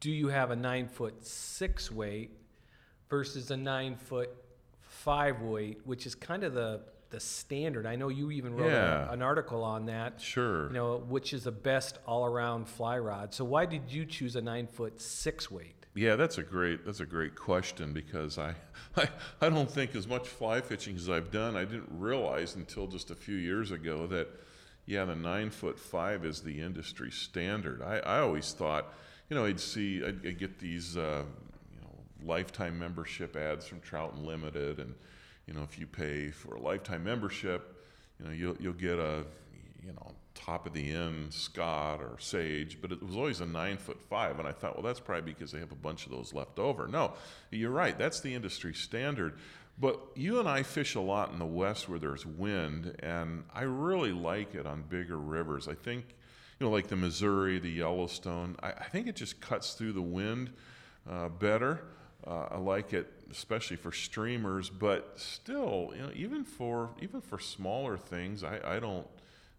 do 0.00 0.10
you 0.10 0.28
have 0.28 0.50
a 0.50 0.56
nine 0.56 0.88
foot 0.88 1.24
six 1.24 1.90
weight 1.90 2.30
versus 3.08 3.50
a 3.50 3.56
nine 3.56 3.96
foot 3.96 4.30
five 4.80 5.42
weight, 5.42 5.78
which 5.84 6.06
is 6.06 6.14
kind 6.16 6.42
of 6.44 6.54
the 6.54 6.80
the 7.10 7.20
standard. 7.20 7.86
I 7.86 7.96
know 7.96 8.08
you 8.08 8.30
even 8.30 8.54
wrote 8.54 8.72
a- 8.72 9.12
an 9.12 9.22
article 9.22 9.62
on 9.62 9.86
that. 9.86 10.20
Sure. 10.20 10.66
You 10.68 10.72
know, 10.72 10.96
which 10.98 11.32
is 11.32 11.44
the 11.44 11.52
best 11.52 11.98
all-around 12.06 12.68
fly 12.68 12.98
rod. 12.98 13.32
So 13.32 13.44
why 13.44 13.66
did 13.66 13.90
you 13.90 14.04
choose 14.04 14.36
a 14.36 14.42
nine 14.42 14.66
foot 14.66 15.00
six 15.00 15.50
weight? 15.50 15.86
Yeah, 15.94 16.16
that's 16.16 16.36
a 16.36 16.42
great 16.42 16.84
that's 16.84 17.00
a 17.00 17.06
great 17.06 17.34
question 17.34 17.94
because 17.94 18.36
I, 18.38 18.54
I 18.96 19.08
I 19.40 19.48
don't 19.48 19.70
think 19.70 19.94
as 19.94 20.06
much 20.06 20.28
fly 20.28 20.60
fishing 20.60 20.96
as 20.96 21.08
I've 21.08 21.30
done, 21.30 21.56
I 21.56 21.64
didn't 21.64 21.88
realize 21.90 22.54
until 22.54 22.86
just 22.86 23.10
a 23.10 23.14
few 23.14 23.36
years 23.36 23.70
ago 23.70 24.06
that 24.08 24.28
yeah, 24.84 25.04
the 25.04 25.16
nine 25.16 25.50
foot 25.50 25.78
five 25.78 26.24
is 26.24 26.40
the 26.42 26.60
industry 26.60 27.10
standard. 27.10 27.82
I, 27.82 27.98
I 27.98 28.18
always 28.20 28.52
thought, 28.52 28.94
you 29.28 29.36
know, 29.36 29.44
I'd 29.46 29.58
see 29.58 30.04
I'd, 30.04 30.24
I'd 30.26 30.38
get 30.38 30.58
these 30.58 30.96
uh, 30.96 31.24
you 31.72 31.80
know 31.80 31.94
lifetime 32.24 32.78
membership 32.78 33.34
ads 33.34 33.66
from 33.66 33.80
Trout 33.80 34.14
Unlimited, 34.14 34.78
and 34.78 34.94
you 35.46 35.54
know 35.54 35.62
if 35.62 35.78
you 35.78 35.86
pay 35.86 36.30
for 36.30 36.54
a 36.56 36.60
lifetime 36.60 37.04
membership, 37.04 37.84
you 38.18 38.26
know 38.26 38.32
you'll 38.32 38.56
you'll 38.58 38.72
get 38.72 38.98
a 38.98 39.24
you 39.84 39.92
know 39.92 40.12
top 40.34 40.66
of 40.66 40.72
the 40.72 40.92
end 40.92 41.32
Scott 41.32 42.00
or 42.00 42.16
Sage, 42.18 42.78
but 42.80 42.92
it 42.92 43.02
was 43.02 43.16
always 43.16 43.40
a 43.40 43.46
nine 43.46 43.78
foot 43.78 44.00
five, 44.08 44.38
and 44.38 44.46
I 44.46 44.52
thought, 44.52 44.76
well, 44.76 44.82
that's 44.82 45.00
probably 45.00 45.32
because 45.32 45.50
they 45.50 45.58
have 45.58 45.72
a 45.72 45.76
bunch 45.76 46.06
of 46.06 46.12
those 46.12 46.32
left 46.34 46.58
over. 46.58 46.86
No, 46.86 47.14
you're 47.50 47.70
right, 47.70 47.96
that's 47.98 48.20
the 48.20 48.34
industry 48.34 48.74
standard. 48.74 49.38
But 49.78 50.00
you 50.14 50.40
and 50.40 50.48
I 50.48 50.62
fish 50.62 50.94
a 50.94 51.00
lot 51.00 51.32
in 51.32 51.38
the 51.38 51.44
west 51.46 51.88
where 51.88 51.98
there's 51.98 52.24
wind, 52.24 52.96
and 53.00 53.44
I 53.54 53.62
really 53.62 54.12
like 54.12 54.54
it 54.54 54.66
on 54.66 54.82
bigger 54.88 55.18
rivers. 55.18 55.68
I 55.68 55.74
think, 55.74 56.06
you 56.58 56.66
know, 56.66 56.72
like 56.72 56.88
the 56.88 56.96
Missouri, 56.96 57.58
the 57.58 57.70
Yellowstone. 57.70 58.56
I, 58.62 58.70
I 58.70 58.84
think 58.84 59.06
it 59.06 59.16
just 59.16 59.40
cuts 59.40 59.74
through 59.74 59.92
the 59.92 60.02
wind 60.02 60.50
uh, 61.10 61.28
better. 61.28 61.84
Uh, 62.26 62.46
I 62.52 62.56
like 62.56 62.94
it, 62.94 63.12
especially 63.30 63.76
for 63.76 63.92
streamers, 63.92 64.70
but 64.70 65.12
still, 65.16 65.92
you 65.94 66.02
know, 66.02 66.10
even 66.14 66.44
for 66.44 66.90
even 67.00 67.20
for 67.20 67.38
smaller 67.38 67.96
things, 67.96 68.44
I, 68.44 68.60
I 68.64 68.80
don't 68.80 69.06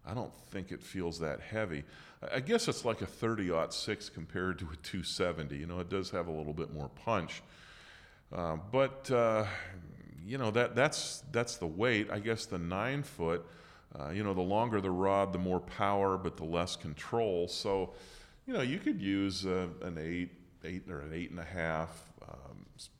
I 0.06 0.14
don't 0.14 0.32
think 0.50 0.72
it 0.72 0.82
feels 0.82 1.18
that 1.20 1.40
heavy. 1.40 1.84
I- 2.32 2.40
guess 2.40 2.66
it's 2.68 2.84
like 2.84 3.02
a 3.02 3.06
30 3.06 3.52
six 3.70 4.08
compared 4.08 4.58
to 4.60 4.64
a 4.72 4.76
270. 4.76 5.56
You 5.56 5.66
know, 5.66 5.80
it 5.80 5.88
does 5.88 6.10
have 6.10 6.28
a 6.28 6.32
little 6.32 6.54
bit 6.54 6.72
more 6.72 6.88
punch. 7.04 7.42
Uh, 8.32 8.56
but 8.70 9.10
uh, 9.10 9.44
you 10.26 10.36
know 10.38 10.50
that 10.50 10.74
that's 10.74 11.22
that's 11.32 11.56
the 11.56 11.66
weight. 11.66 12.10
I 12.10 12.18
guess 12.18 12.46
the 12.46 12.58
nine 12.58 13.02
foot. 13.02 13.44
Uh, 13.98 14.10
you 14.10 14.22
know, 14.22 14.34
the 14.34 14.40
longer 14.40 14.80
the 14.82 14.90
rod, 14.90 15.32
the 15.32 15.38
more 15.38 15.60
power, 15.60 16.18
but 16.18 16.36
the 16.36 16.44
less 16.44 16.76
control. 16.76 17.48
So, 17.48 17.94
you 18.46 18.52
know, 18.52 18.60
you 18.60 18.78
could 18.78 19.00
use 19.00 19.46
uh, 19.46 19.68
an 19.82 19.96
eight, 19.98 20.30
eight 20.62 20.82
or 20.90 21.00
an 21.00 21.14
eight 21.14 21.30
and 21.30 21.40
a 21.40 21.44
half, 21.44 22.07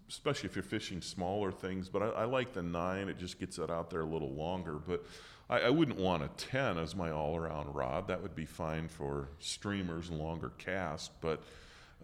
especially 0.09 0.49
if 0.49 0.57
you're 0.57 0.63
fishing 0.63 1.01
smaller 1.01 1.53
things. 1.53 1.89
But 1.89 2.03
I, 2.03 2.07
I 2.09 2.25
like 2.25 2.53
the 2.53 2.63
nine; 2.63 3.09
it 3.09 3.19
just 3.19 3.39
gets 3.39 3.59
it 3.59 3.71
out 3.71 3.91
there 3.91 4.01
a 4.01 4.07
little 4.07 4.33
longer. 4.33 4.75
But 4.75 5.05
I, 5.51 5.61
I 5.61 5.71
wouldn't 5.71 5.99
want 5.99 6.23
a 6.23 6.29
ten 6.37 6.79
as 6.79 6.95
my 6.97 7.11
all-around 7.11 7.75
rod. 7.75 8.09
That 8.09 8.23
would 8.23 8.35
be 8.35 8.45
fine 8.45 8.89
for 8.89 9.29
streamers 9.39 10.09
and 10.09 10.19
longer 10.19 10.53
casts. 10.59 11.11
But 11.21 11.43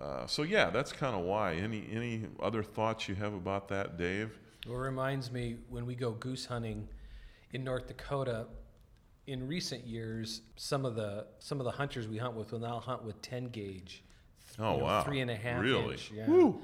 uh, 0.00 0.26
so 0.26 0.42
yeah, 0.42 0.70
that's 0.70 0.92
kind 0.92 1.14
of 1.14 1.22
why. 1.22 1.54
Any 1.54 1.86
any 1.92 2.26
other 2.42 2.62
thoughts 2.62 3.08
you 3.08 3.14
have 3.16 3.34
about 3.34 3.68
that, 3.68 3.96
Dave? 3.96 4.38
Well, 4.66 4.76
it 4.76 4.80
reminds 4.80 5.30
me 5.30 5.56
when 5.68 5.84
we 5.86 5.94
go 5.94 6.12
goose 6.12 6.46
hunting 6.46 6.88
in 7.52 7.64
North 7.64 7.86
Dakota. 7.86 8.46
In 9.26 9.48
recent 9.48 9.86
years, 9.86 10.42
some 10.56 10.84
of 10.84 10.96
the 10.96 11.26
some 11.38 11.58
of 11.58 11.64
the 11.64 11.70
hunters 11.70 12.06
we 12.06 12.18
hunt 12.18 12.34
with 12.34 12.52
will 12.52 12.58
now 12.58 12.78
hunt 12.78 13.04
with 13.04 13.22
10 13.22 13.46
gauge. 13.48 14.04
Oh, 14.58 14.76
wow. 14.76 15.02
Three 15.02 15.20
and 15.20 15.30
a 15.30 15.34
half 15.36 15.62
Really? 15.62 15.92
inch. 15.92 16.12
Yeah. 16.14 16.26
Woo. 16.26 16.60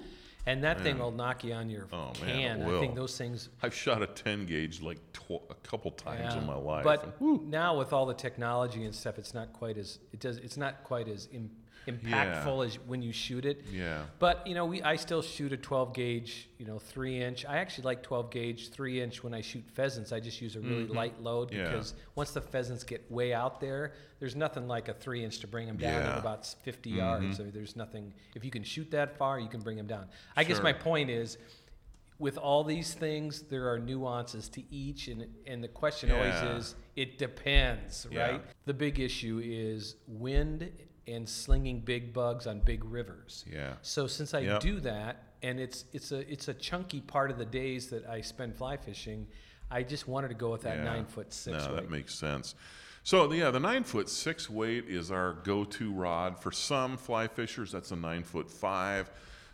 And 0.47 0.65
that 0.65 0.81
thing 0.81 0.99
will 0.99 1.11
knock 1.11 1.45
you 1.45 1.53
on 1.53 1.69
your 1.69 1.87
Oh, 1.93 2.13
man, 2.21 2.29
it 2.29 2.33
can. 2.33 2.63
I 2.63 2.67
will. 2.67 2.81
think 2.81 2.95
those 2.95 3.17
things. 3.17 3.51
I've 3.63 3.75
shot 3.75 4.03
a 4.03 4.07
10 4.07 4.47
gauge 4.47 4.81
like 4.81 4.99
tw- 5.13 5.43
a 5.51 5.55
couple 5.63 5.91
times 5.91 6.35
in 6.35 6.41
yeah. 6.41 6.47
my 6.47 6.55
life. 6.57 6.85
But 6.85 7.17
and 7.21 7.51
now 7.51 7.79
with 7.79 7.93
all 7.93 8.07
the 8.07 8.15
technology 8.15 8.85
and 8.85 8.95
stuff, 8.95 9.19
it's 9.19 9.35
not 9.35 9.53
quite 9.53 9.77
as 9.77 9.99
it 10.13 10.21
does. 10.21 10.39
It's 10.39 10.57
not 10.57 10.83
quite 10.85 11.09
as 11.09 11.29
Im, 11.33 11.51
impactful 11.91 12.67
as 12.67 12.75
when 12.87 13.03
you 13.03 13.13
shoot 13.13 13.45
it. 13.45 13.65
Yeah. 13.73 14.03
But 14.19 14.47
you 14.47 14.55
know, 14.55 14.67
we 14.67 14.83
I 14.83 14.97
still 14.97 15.23
shoot 15.23 15.53
a 15.53 15.57
12 15.57 15.93
gauge, 15.95 16.49
you 16.59 16.67
know, 16.67 16.79
three 16.79 17.23
inch. 17.23 17.45
I 17.47 17.59
actually 17.59 17.85
like 17.85 18.03
12 18.03 18.31
gauge, 18.31 18.71
three 18.71 19.01
inch 19.01 19.23
when 19.25 19.35
I 19.35 19.41
shoot 19.41 19.65
pheasants. 19.75 20.13
I 20.13 20.21
just 20.21 20.41
use 20.41 20.57
a 20.57 20.61
really 20.61 20.87
light 20.87 21.21
load 21.23 21.51
Mm-hmm. 21.51 21.59
Yeah. 21.61 21.71
because 21.71 21.95
once 22.15 22.31
the 22.33 22.41
pheasants 22.41 22.85
get 22.85 23.11
way 23.11 23.33
out 23.33 23.61
there, 23.61 23.93
there's 24.19 24.37
nothing 24.37 24.69
like 24.69 24.89
a 24.89 24.95
three 24.95 25.25
inch 25.25 25.39
to 25.41 25.47
bring 25.47 25.67
them 25.67 25.77
down 25.77 25.93
Yeah. 25.95 26.01
Mm-hmm. 26.03 26.13
at 26.13 26.19
about 26.19 26.47
50 26.63 26.91
yards. 26.91 27.37
So 27.37 27.45
there's 27.45 27.77
nothing. 27.77 28.13
If 28.35 28.45
you 28.45 28.51
can 28.51 28.63
shoot 28.65 28.91
that 28.91 29.17
far, 29.19 29.39
you 29.41 29.49
can 29.49 29.61
bring 29.61 29.77
them 29.77 29.87
down. 29.87 30.07
I 30.37 30.45
guess 30.45 30.63
my 30.63 30.73
point 30.73 31.11
is. 31.11 31.39
With 32.19 32.37
all 32.37 32.65
these 32.65 32.93
things, 32.93 33.45
there 33.49 33.73
are 33.73 33.79
nuances 33.79 34.51
to 34.51 34.63
each, 34.71 35.09
and 35.09 35.25
and 35.47 35.65
the 35.65 35.69
question 35.69 36.11
Yeah. 36.11 36.17
always 36.17 36.67
is, 36.67 36.75
it 36.95 37.17
depends, 37.17 38.07
Yeah. 38.11 38.21
right? 38.33 38.43
The 38.67 38.75
big 38.75 39.01
issue 39.01 39.41
is 39.43 39.97
wind 40.07 40.71
and 41.07 41.29
slinging 41.29 41.81
big 41.81 42.13
bugs 42.13 42.47
on 42.47 42.61
big 42.61 42.85
rivers. 42.85 43.45
Yeah. 43.51 43.75
So 43.83 44.07
since 44.07 44.35
I 44.35 44.41
Yep. 44.41 44.61
do 44.61 44.81
that, 44.81 45.25
and 45.43 45.59
it's 45.59 45.85
it's 45.93 46.13
a 46.13 46.31
it's 46.31 46.49
a 46.49 46.55
chunky 46.55 47.01
part 47.01 47.31
of 47.31 47.39
the 47.39 47.47
days 47.47 47.89
that 47.91 48.07
I 48.07 48.21
spend 48.21 48.55
fly 48.57 48.77
fishing, 48.77 49.27
I 49.71 49.83
just 49.83 50.07
wanted 50.09 50.29
to 50.29 50.35
go 50.35 50.51
with 50.51 50.63
that 50.63 50.79
Yeah. 50.79 50.85
nine 50.85 51.07
foot 51.07 51.33
six. 51.33 51.57
No, 51.57 51.69
weight. 51.75 51.77
that 51.83 51.91
makes 51.91 52.15
sense. 52.15 52.55
So 53.03 53.33
yeah, 53.33 53.51
the 53.51 53.61
nine 53.61 53.85
foot 53.85 54.09
six 54.11 54.51
weight 54.51 54.85
is 54.89 55.11
our 55.11 55.33
go-to 55.33 55.91
rod 55.93 56.39
for 56.39 56.53
some 56.53 56.97
fly 56.99 57.29
fishers. 57.29 57.73
That's 57.73 57.91
a 57.91 57.97
nine 57.97 58.23
foot 58.25 58.51
five. 58.51 59.11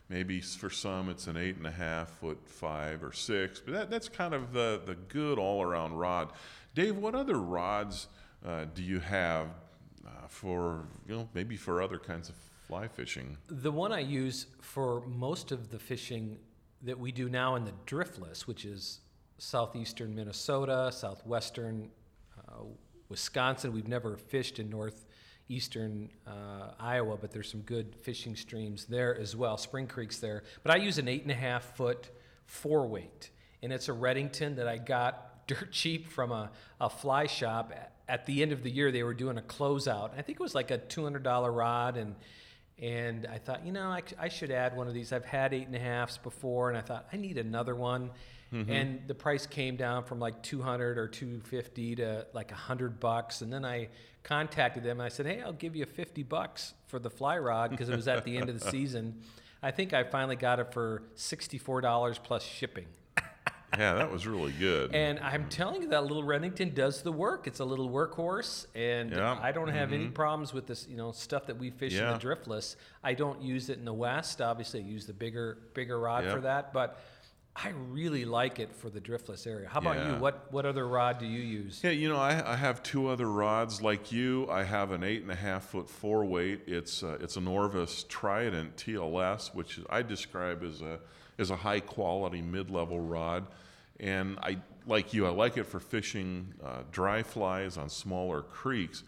Maybe 0.09 0.41
for 0.41 0.71
some 0.71 1.09
it's 1.09 1.27
an 1.27 1.37
eight 1.37 1.57
and 1.57 1.67
a 1.67 1.71
half 1.71 2.11
foot 2.11 2.39
five 2.49 3.03
or 3.05 3.13
six. 3.13 3.61
But 3.61 3.73
that, 3.75 3.91
that's 3.91 4.09
kind 4.09 4.35
of 4.35 4.53
the 4.53 4.81
the 4.85 4.95
good 4.97 5.39
all-around 5.39 5.95
rod. 5.95 6.33
Dave, 6.75 6.97
what 6.97 7.15
other 7.15 7.39
rods 7.39 8.09
uh, 8.45 8.67
do 8.75 8.83
you 8.83 9.01
have 9.01 9.49
uh, 10.07 10.27
for 10.29 10.87
you 11.09 11.17
know 11.17 11.29
maybe 11.35 11.57
for 11.57 11.83
other 11.83 11.99
kinds 11.99 12.29
of 12.29 12.37
fly 12.67 12.89
fishing? 12.89 13.37
The 13.49 13.73
one 13.73 13.93
I 13.93 14.01
use 14.01 14.47
for 14.61 15.03
most 15.07 15.53
of 15.53 15.71
the 15.71 15.79
fishing 15.79 16.39
that 16.83 16.99
we 16.99 17.13
do 17.13 17.29
now 17.29 17.57
in 17.57 17.65
the 17.65 17.73
driftless, 17.87 18.43
which 18.43 18.65
is 18.65 19.01
southeastern 19.39 20.15
Minnesota, 20.15 20.91
southwestern 20.93 21.91
uh, 22.39 22.63
Wisconsin. 23.09 23.73
We've 23.73 23.89
never 23.89 24.17
fished 24.17 24.59
in 24.59 24.71
northeastern 24.71 26.11
uh, 26.27 26.73
Iowa, 26.79 27.17
but 27.17 27.31
there's 27.31 27.51
some 27.51 27.63
good 27.63 27.95
fishing 27.95 28.37
streams 28.37 28.85
there 28.87 29.19
as 29.19 29.37
well. 29.37 29.57
Spring 29.57 29.87
Creek's 29.87 30.19
there. 30.19 30.43
But 30.63 30.73
I 30.73 30.77
use 30.77 30.99
an 30.99 31.09
eight 31.09 31.23
and 31.23 31.31
a 31.31 31.35
half 31.35 31.77
foot 31.77 32.11
four 32.47 32.87
weight, 32.87 33.31
and 33.63 33.73
it's 33.73 33.89
a 33.89 33.93
Redington 33.93 34.57
that 34.57 34.69
I 34.69 34.79
got 34.79 35.33
dirt 35.47 35.71
cheap 35.71 36.09
from 36.09 36.33
a, 36.33 36.51
a 36.81 36.91
fly 36.91 37.27
shop. 37.27 37.73
At 37.75 37.93
the 38.27 38.43
end 38.43 38.53
of 38.53 38.63
the 38.63 38.71
year, 38.71 38.93
they 38.93 39.03
were 39.03 39.15
doing 39.15 39.39
a 39.39 39.43
closeout. 39.43 40.11
I 40.17 40.23
think 40.23 40.39
it 40.39 40.43
was 40.43 40.55
like 40.55 40.71
a 40.71 40.79
$200 40.79 41.55
rod, 41.55 41.97
and 41.97 42.15
and 42.79 43.27
I 43.27 43.39
thought, 43.39 43.65
you 43.65 43.73
know, 43.73 43.89
I, 43.89 44.03
I 44.19 44.29
should 44.29 44.51
add 44.51 44.77
one 44.77 44.87
of 44.87 44.93
these. 44.93 45.11
I've 45.11 45.25
had 45.25 45.55
eight 45.55 45.67
and 45.67 45.75
a 45.75 45.79
halfs 45.79 46.19
before, 46.19 46.69
and 46.69 46.77
I 46.77 46.83
thought 46.83 47.07
I 47.11 47.17
need 47.17 47.39
another 47.39 47.75
one. 47.75 48.11
Mm-hmm. 48.53 48.71
And 48.71 49.09
the 49.09 49.15
price 49.15 49.47
came 49.47 49.77
down 49.77 50.05
from 50.05 50.21
like 50.21 50.43
200 50.43 50.99
or 50.99 51.09
250 51.09 51.97
to 51.97 52.27
like 52.33 52.51
100 52.51 53.01
bucks. 53.01 53.41
And 53.41 53.53
then 53.53 53.65
I 53.65 53.89
contacted 54.23 54.85
them. 54.85 55.01
And 55.01 55.07
I 55.07 55.09
said, 55.09 55.27
hey, 55.27 55.41
I'll 55.41 55.53
give 55.53 55.75
you 55.75 55.85
50 55.85 56.23
bucks 56.23 56.75
for 56.87 56.99
the 56.99 57.11
fly 57.11 57.39
rod 57.39 57.71
because 57.71 57.89
it 57.89 57.97
was 57.97 58.09
at 58.09 58.25
the 58.25 58.37
end 58.37 58.49
of 58.49 58.61
the 58.61 58.71
season. 58.71 59.23
I 59.63 59.71
think 59.71 59.93
I 59.93 60.05
finally 60.05 60.37
got 60.37 60.61
it 60.61 60.73
for 60.73 61.03
$64 61.17 62.23
plus 62.23 62.45
shipping. 62.45 62.87
Yeah, 63.77 63.95
that 63.95 64.11
was 64.11 64.27
really 64.27 64.53
good. 64.53 64.95
And 64.95 65.19
I'm 65.19 65.49
telling 65.49 65.83
you, 65.83 65.89
that 65.89 66.05
little 66.05 66.23
Redington 66.23 66.75
does 66.75 67.03
the 67.03 67.13
work. 67.13 67.47
It's 67.47 67.61
a 67.61 67.65
little 67.65 67.91
workhorse, 67.91 68.67
and 68.75 69.11
Yeah. 69.11 69.39
I 69.43 69.53
don't 69.53 69.69
have 69.69 69.93
any 69.93 70.09
problems 70.09 70.55
with 70.55 70.67
this. 70.67 70.87
You 70.89 70.97
know, 70.97 71.13
stuff 71.13 71.47
that 71.47 71.59
we 71.59 71.71
fish 71.71 71.93
Yeah. 71.93 72.13
in 72.15 72.19
the 72.19 72.25
driftless. 72.25 72.77
I 73.03 73.15
don't 73.15 73.43
use 73.43 73.69
it 73.69 73.79
in 73.79 73.85
the 73.85 73.93
west. 73.93 74.41
Obviously, 74.41 74.81
I 74.81 74.85
use 74.85 75.07
the 75.07 75.13
bigger, 75.13 75.59
bigger 75.75 75.99
rod 75.99 76.25
Yep. 76.25 76.35
for 76.35 76.41
that. 76.43 76.73
But 76.73 76.99
I 77.57 77.71
really 77.71 78.25
like 78.27 78.59
it 78.61 78.75
for 78.75 78.89
the 78.89 79.01
driftless 79.01 79.47
area. 79.47 79.69
How 79.69 79.81
about 79.81 79.97
Yeah. 79.97 80.15
you? 80.15 80.21
What 80.21 80.51
what 80.53 80.65
other 80.65 80.87
rod 80.87 81.19
do 81.19 81.27
you 81.27 81.41
use? 81.41 81.81
Yeah, 81.83 81.91
you 81.91 82.09
know, 82.09 82.19
I, 82.19 82.53
I 82.53 82.57
have 82.57 82.83
two 82.83 83.09
other 83.09 83.29
rods 83.31 83.83
like 83.83 84.13
you. 84.13 84.47
I 84.51 84.63
have 84.65 84.91
an 84.91 85.03
eight 85.03 85.23
and 85.23 85.31
a 85.31 85.35
half 85.37 85.65
foot 85.65 85.89
four 85.91 86.25
weight. 86.25 86.63
It's 86.67 87.03
uh, 87.03 87.19
it's 87.21 87.37
an 87.37 87.49
Orvis 87.49 88.05
Trident 88.09 88.77
TLS, 88.77 89.55
which 89.55 89.81
I 89.91 90.03
describe 90.03 90.63
as 90.63 90.83
a 90.83 91.01
as 91.39 91.51
a 91.51 91.57
high 91.57 91.81
quality 91.81 92.43
mid 92.43 92.71
level 92.71 93.01
rod. 93.01 93.47
And 93.99 94.39
I 94.43 94.59
like 94.87 95.15
you. 95.15 95.27
I 95.27 95.31
like 95.31 95.57
it 95.57 95.65
for 95.65 95.81
fishing 95.81 96.55
uh, 96.65 96.83
dry 96.93 97.23
flies 97.23 97.77
on 97.77 97.89
smaller 97.89 98.43
creeks. 98.43 99.03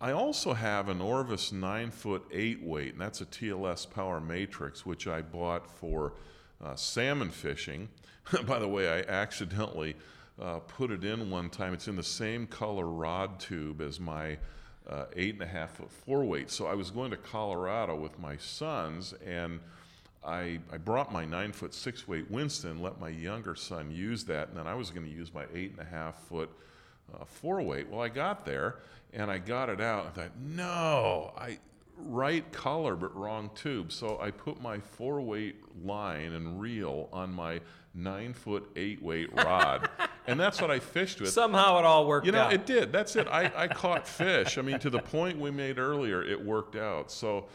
I 0.00 0.12
also 0.12 0.52
have 0.52 0.88
an 0.88 1.00
Orvis 1.00 1.52
nine 1.52 1.90
foot 1.90 2.24
eight 2.30 2.62
weight, 2.62 2.92
and 2.92 3.00
that's 3.00 3.20
a 3.20 3.26
TLS 3.26 3.90
Power 3.90 4.20
Matrix, 4.20 4.84
which 4.84 5.06
I 5.06 5.22
bought 5.22 5.70
for 5.70 6.14
uh, 6.62 6.74
salmon 6.74 7.30
fishing. 7.30 7.88
By 8.46 8.58
the 8.58 8.68
way, 8.68 8.88
I 8.88 9.10
accidentally 9.10 9.94
uh, 10.40 10.58
put 10.60 10.90
it 10.90 11.04
in 11.04 11.30
one 11.30 11.48
time. 11.48 11.72
It's 11.74 11.88
in 11.88 11.96
the 11.96 12.02
same 12.02 12.46
color 12.46 12.86
rod 12.86 13.38
tube 13.38 13.80
as 13.80 14.00
my 14.00 14.38
uh, 14.88 15.06
eight 15.14 15.34
and 15.34 15.42
a 15.42 15.46
half 15.46 15.76
foot 15.76 15.90
four 15.90 16.24
weight. 16.24 16.50
So 16.50 16.66
I 16.66 16.74
was 16.74 16.90
going 16.90 17.10
to 17.10 17.16
Colorado 17.16 17.94
with 17.94 18.18
my 18.18 18.36
sons, 18.36 19.14
and 19.24 19.60
I, 20.24 20.58
I 20.72 20.78
brought 20.78 21.12
my 21.12 21.24
nine 21.24 21.52
foot 21.52 21.74
six 21.74 22.08
weight 22.08 22.30
Winston, 22.30 22.80
let 22.82 23.00
my 23.00 23.08
younger 23.10 23.54
son 23.54 23.90
use 23.90 24.24
that, 24.24 24.48
and 24.48 24.56
then 24.56 24.66
I 24.66 24.74
was 24.74 24.90
going 24.90 25.06
to 25.06 25.12
use 25.12 25.32
my 25.34 25.44
eight 25.54 25.72
and 25.72 25.80
a 25.80 25.84
half 25.90 26.18
foot 26.28 26.50
uh, 27.14 27.24
four 27.24 27.60
weight. 27.62 27.88
Well, 27.90 28.00
I 28.00 28.08
got 28.08 28.44
there 28.46 28.76
and 29.12 29.30
I 29.30 29.38
got 29.38 29.68
it 29.68 29.80
out. 29.80 30.06
I 30.06 30.10
thought, 30.10 30.36
no, 30.40 31.32
I 31.36 31.58
right 31.96 32.50
color 32.52 32.96
but 32.96 33.14
wrong 33.16 33.50
tube. 33.54 33.92
So 33.92 34.18
I 34.20 34.30
put 34.30 34.60
my 34.60 34.78
four 34.80 35.20
weight 35.20 35.56
line 35.84 36.32
and 36.32 36.60
reel 36.60 37.08
on 37.12 37.32
my 37.32 37.60
nine 37.94 38.32
foot 38.32 38.68
eight 38.74 39.00
weight 39.02 39.32
rod, 39.32 39.88
and 40.26 40.40
that's 40.40 40.60
what 40.60 40.70
I 40.70 40.80
fished 40.80 41.20
with. 41.20 41.30
Somehow 41.30 41.78
it 41.78 41.84
all 41.84 42.06
worked 42.06 42.26
You 42.26 42.32
know, 42.32 42.40
out. 42.40 42.52
it 42.52 42.66
did. 42.66 42.92
That's 42.92 43.14
it. 43.14 43.28
I, 43.28 43.52
I 43.54 43.68
caught 43.68 44.08
fish. 44.08 44.58
I 44.58 44.62
mean, 44.62 44.78
to 44.80 44.90
the 44.90 44.98
point 44.98 45.38
we 45.38 45.50
made 45.52 45.78
earlier, 45.78 46.22
it 46.22 46.42
worked 46.44 46.74
out. 46.74 47.12
So, 47.12 47.46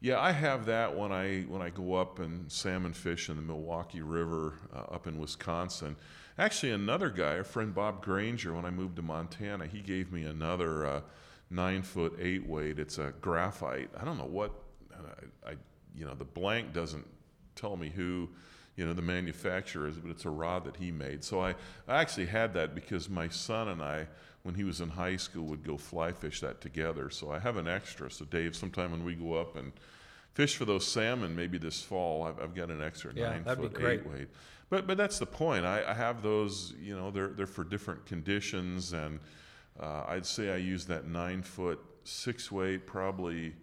yeah, 0.00 0.20
I 0.20 0.32
have 0.32 0.66
that 0.66 0.96
when 0.96 1.12
I 1.12 1.42
when 1.42 1.62
I 1.62 1.70
go 1.70 1.94
up 1.94 2.18
and 2.18 2.50
salmon 2.50 2.92
fish 2.92 3.28
in 3.28 3.36
the 3.36 3.42
Milwaukee 3.42 4.02
River 4.02 4.54
uh, 4.74 4.94
up 4.94 5.06
in 5.06 5.18
Wisconsin. 5.18 5.96
Actually, 6.38 6.72
another 6.72 7.08
guy, 7.08 7.34
a 7.34 7.44
friend 7.44 7.74
Bob 7.74 8.04
Granger, 8.04 8.54
when 8.54 8.66
I 8.66 8.70
moved 8.70 8.96
to 8.96 9.02
Montana, 9.02 9.66
he 9.66 9.80
gave 9.80 10.12
me 10.12 10.24
another 10.24 10.86
uh, 10.86 11.00
nine 11.50 11.82
foot 11.82 12.16
eight 12.20 12.46
weight. 12.46 12.78
It's 12.78 12.98
a 12.98 13.14
graphite. 13.20 13.90
I 13.98 14.04
don't 14.04 14.18
know 14.18 14.26
what 14.26 14.52
I, 14.92 15.50
I 15.50 15.54
you 15.94 16.04
know 16.04 16.14
the 16.14 16.24
blank 16.24 16.72
doesn't 16.74 17.06
tell 17.54 17.76
me 17.76 17.88
who 17.88 18.28
you 18.76 18.86
know 18.86 18.92
the 18.92 19.02
manufacturers, 19.02 19.96
but 19.98 20.10
it's 20.10 20.24
a 20.24 20.30
rod 20.30 20.64
that 20.64 20.76
he 20.76 20.92
made. 20.92 21.24
So 21.24 21.40
I, 21.40 21.50
I 21.88 22.00
actually 22.00 22.26
had 22.26 22.54
that 22.54 22.74
because 22.74 23.08
my 23.08 23.28
son 23.28 23.68
and 23.68 23.82
I, 23.82 24.06
when 24.42 24.54
he 24.54 24.64
was 24.64 24.80
in 24.80 24.90
high 24.90 25.16
school, 25.16 25.44
would 25.46 25.64
go 25.64 25.76
fly 25.76 26.12
fish 26.12 26.40
that 26.42 26.60
together. 26.60 27.10
So 27.10 27.30
I 27.30 27.38
have 27.38 27.56
an 27.56 27.66
extra. 27.66 28.10
So 28.10 28.24
Dave, 28.26 28.54
sometime 28.54 28.90
when 28.92 29.04
we 29.04 29.14
go 29.14 29.34
up 29.34 29.56
and 29.56 29.72
fish 30.34 30.56
for 30.56 30.66
those 30.66 30.86
salmon, 30.86 31.34
maybe 31.34 31.56
this 31.58 31.80
fall, 31.82 32.22
I've, 32.24 32.38
I've 32.38 32.54
got 32.54 32.70
an 32.70 32.82
extra 32.82 33.12
Yeah, 33.14 33.30
nine 33.30 33.44
that'd 33.44 33.58
be 33.62 33.68
foot 33.68 33.74
great. 33.80 34.00
eight 34.00 34.06
weight. 34.06 34.28
But 34.68 34.86
but 34.86 34.96
that's 34.98 35.18
the 35.18 35.26
point. 35.26 35.64
I, 35.64 35.82
I 35.88 35.94
have 35.94 36.22
those. 36.22 36.74
You 36.80 36.96
know, 36.96 37.10
they're 37.10 37.28
they're 37.28 37.46
for 37.46 37.64
different 37.64 38.04
conditions, 38.04 38.92
and 38.92 39.20
uh, 39.80 40.04
I'd 40.08 40.26
say 40.26 40.52
I 40.52 40.56
use 40.56 40.84
that 40.86 41.06
nine 41.06 41.42
foot 41.42 41.78
six 42.04 42.50
weight 42.52 42.86
probably 42.86 43.54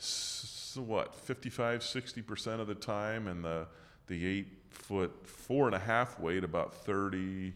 s- 0.00 0.78
what 0.84 1.14
55 1.14 1.82
60 1.82 2.22
percent 2.22 2.60
of 2.60 2.66
the 2.66 2.74
time 2.74 3.26
and 3.28 3.44
the 3.44 3.66
the 4.06 4.24
eight 4.26 4.46
foot 4.72 5.26
four 5.26 5.66
and 5.66 5.74
a 5.74 5.78
half 5.78 6.18
weight 6.18 6.44
about 6.44 6.74
30 6.74 7.52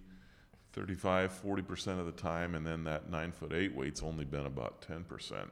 35 0.73 1.33
40 1.33 1.63
percent 1.63 2.01
of 2.01 2.07
the 2.07 2.13
time 2.13 2.55
and 2.55 2.67
then 2.67 2.85
that 2.85 3.11
nine 3.11 3.33
foot 3.33 3.53
eight 3.53 3.75
weight's 3.75 4.03
only 4.03 4.25
been 4.25 4.47
about 4.47 4.83
10 4.83 5.05
percent 5.05 5.51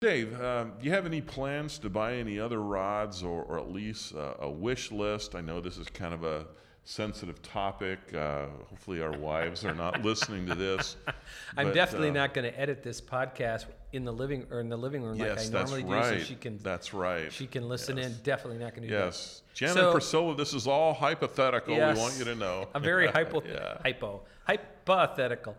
Dave, 0.00 0.38
um, 0.38 0.72
do 0.78 0.84
you 0.84 0.90
have 0.90 1.06
any 1.06 1.22
plans 1.22 1.78
to 1.78 1.88
buy 1.88 2.16
any 2.16 2.38
other 2.38 2.60
rods 2.60 3.22
or, 3.22 3.42
or 3.44 3.58
at 3.58 3.70
least 3.70 4.14
uh, 4.14 4.34
a 4.40 4.50
wish 4.50 4.92
list? 4.92 5.34
I 5.34 5.40
know 5.40 5.62
this 5.62 5.78
is 5.78 5.88
kind 5.88 6.12
of 6.12 6.24
a 6.24 6.44
sensitive 6.84 7.42
topic. 7.42 7.98
Uh, 8.14 8.46
hopefully, 8.68 9.00
our 9.00 9.16
wives 9.16 9.64
are 9.64 9.74
not 9.74 10.02
listening 10.02 10.46
to 10.46 10.54
this. 10.54 10.96
I'm 11.56 11.68
but, 11.68 11.74
definitely 11.74 12.10
uh, 12.10 12.14
not 12.14 12.34
going 12.34 12.50
to 12.50 12.60
edit 12.60 12.82
this 12.82 13.00
podcast 13.00 13.66
in 13.92 14.04
the 14.04 14.12
living 14.12 14.46
or 14.50 14.60
in 14.60 14.68
the 14.68 14.76
living 14.76 15.02
room 15.02 15.16
Yes, 15.16 15.50
like 15.50 15.54
I 15.54 15.64
normally 15.64 15.84
right. 15.84 16.14
do, 16.14 16.20
so 16.20 16.24
she 16.24 16.34
can 16.34 16.58
That's 16.58 16.92
right. 16.92 17.32
she 17.32 17.46
can 17.46 17.68
listen 17.68 17.96
Yes. 17.96 18.06
in. 18.06 18.22
Definitely 18.22 18.58
not 18.58 18.70
going 18.74 18.82
to 18.82 18.88
do 18.88 18.94
that. 18.94 19.04
Yes. 19.06 19.42
Jen 19.54 19.70
So- 19.70 19.84
and 19.86 19.92
Priscilla, 19.92 20.36
this 20.36 20.52
is 20.52 20.66
all 20.66 20.94
hypothetical. 20.94 21.74
Yes. 21.74 21.96
We 21.96 22.02
want 22.02 22.18
you 22.18 22.24
to 22.24 22.34
know. 22.34 22.68
I'm 22.74 22.82
very 22.82 23.06
hypo, 23.14 23.42
Yeah. 23.42 23.78
hypo, 23.82 24.22
hypothetical. 24.46 25.56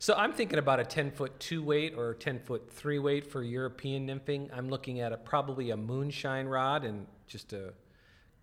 So 0.00 0.14
I'm 0.14 0.32
thinking 0.32 0.60
about 0.60 0.78
a 0.78 0.84
10 0.84 1.10
foot 1.10 1.40
two 1.40 1.62
weight 1.62 1.94
or 1.96 2.14
10 2.14 2.38
foot 2.40 2.70
three 2.70 3.00
weight 3.00 3.26
for 3.28 3.42
European 3.42 4.06
nymphing. 4.06 4.48
I'm 4.56 4.68
looking 4.68 5.00
at 5.00 5.12
a, 5.12 5.16
probably 5.16 5.70
a 5.70 5.76
moonshine 5.76 6.46
rod, 6.46 6.84
and 6.84 7.06
just 7.26 7.52
a 7.52 7.72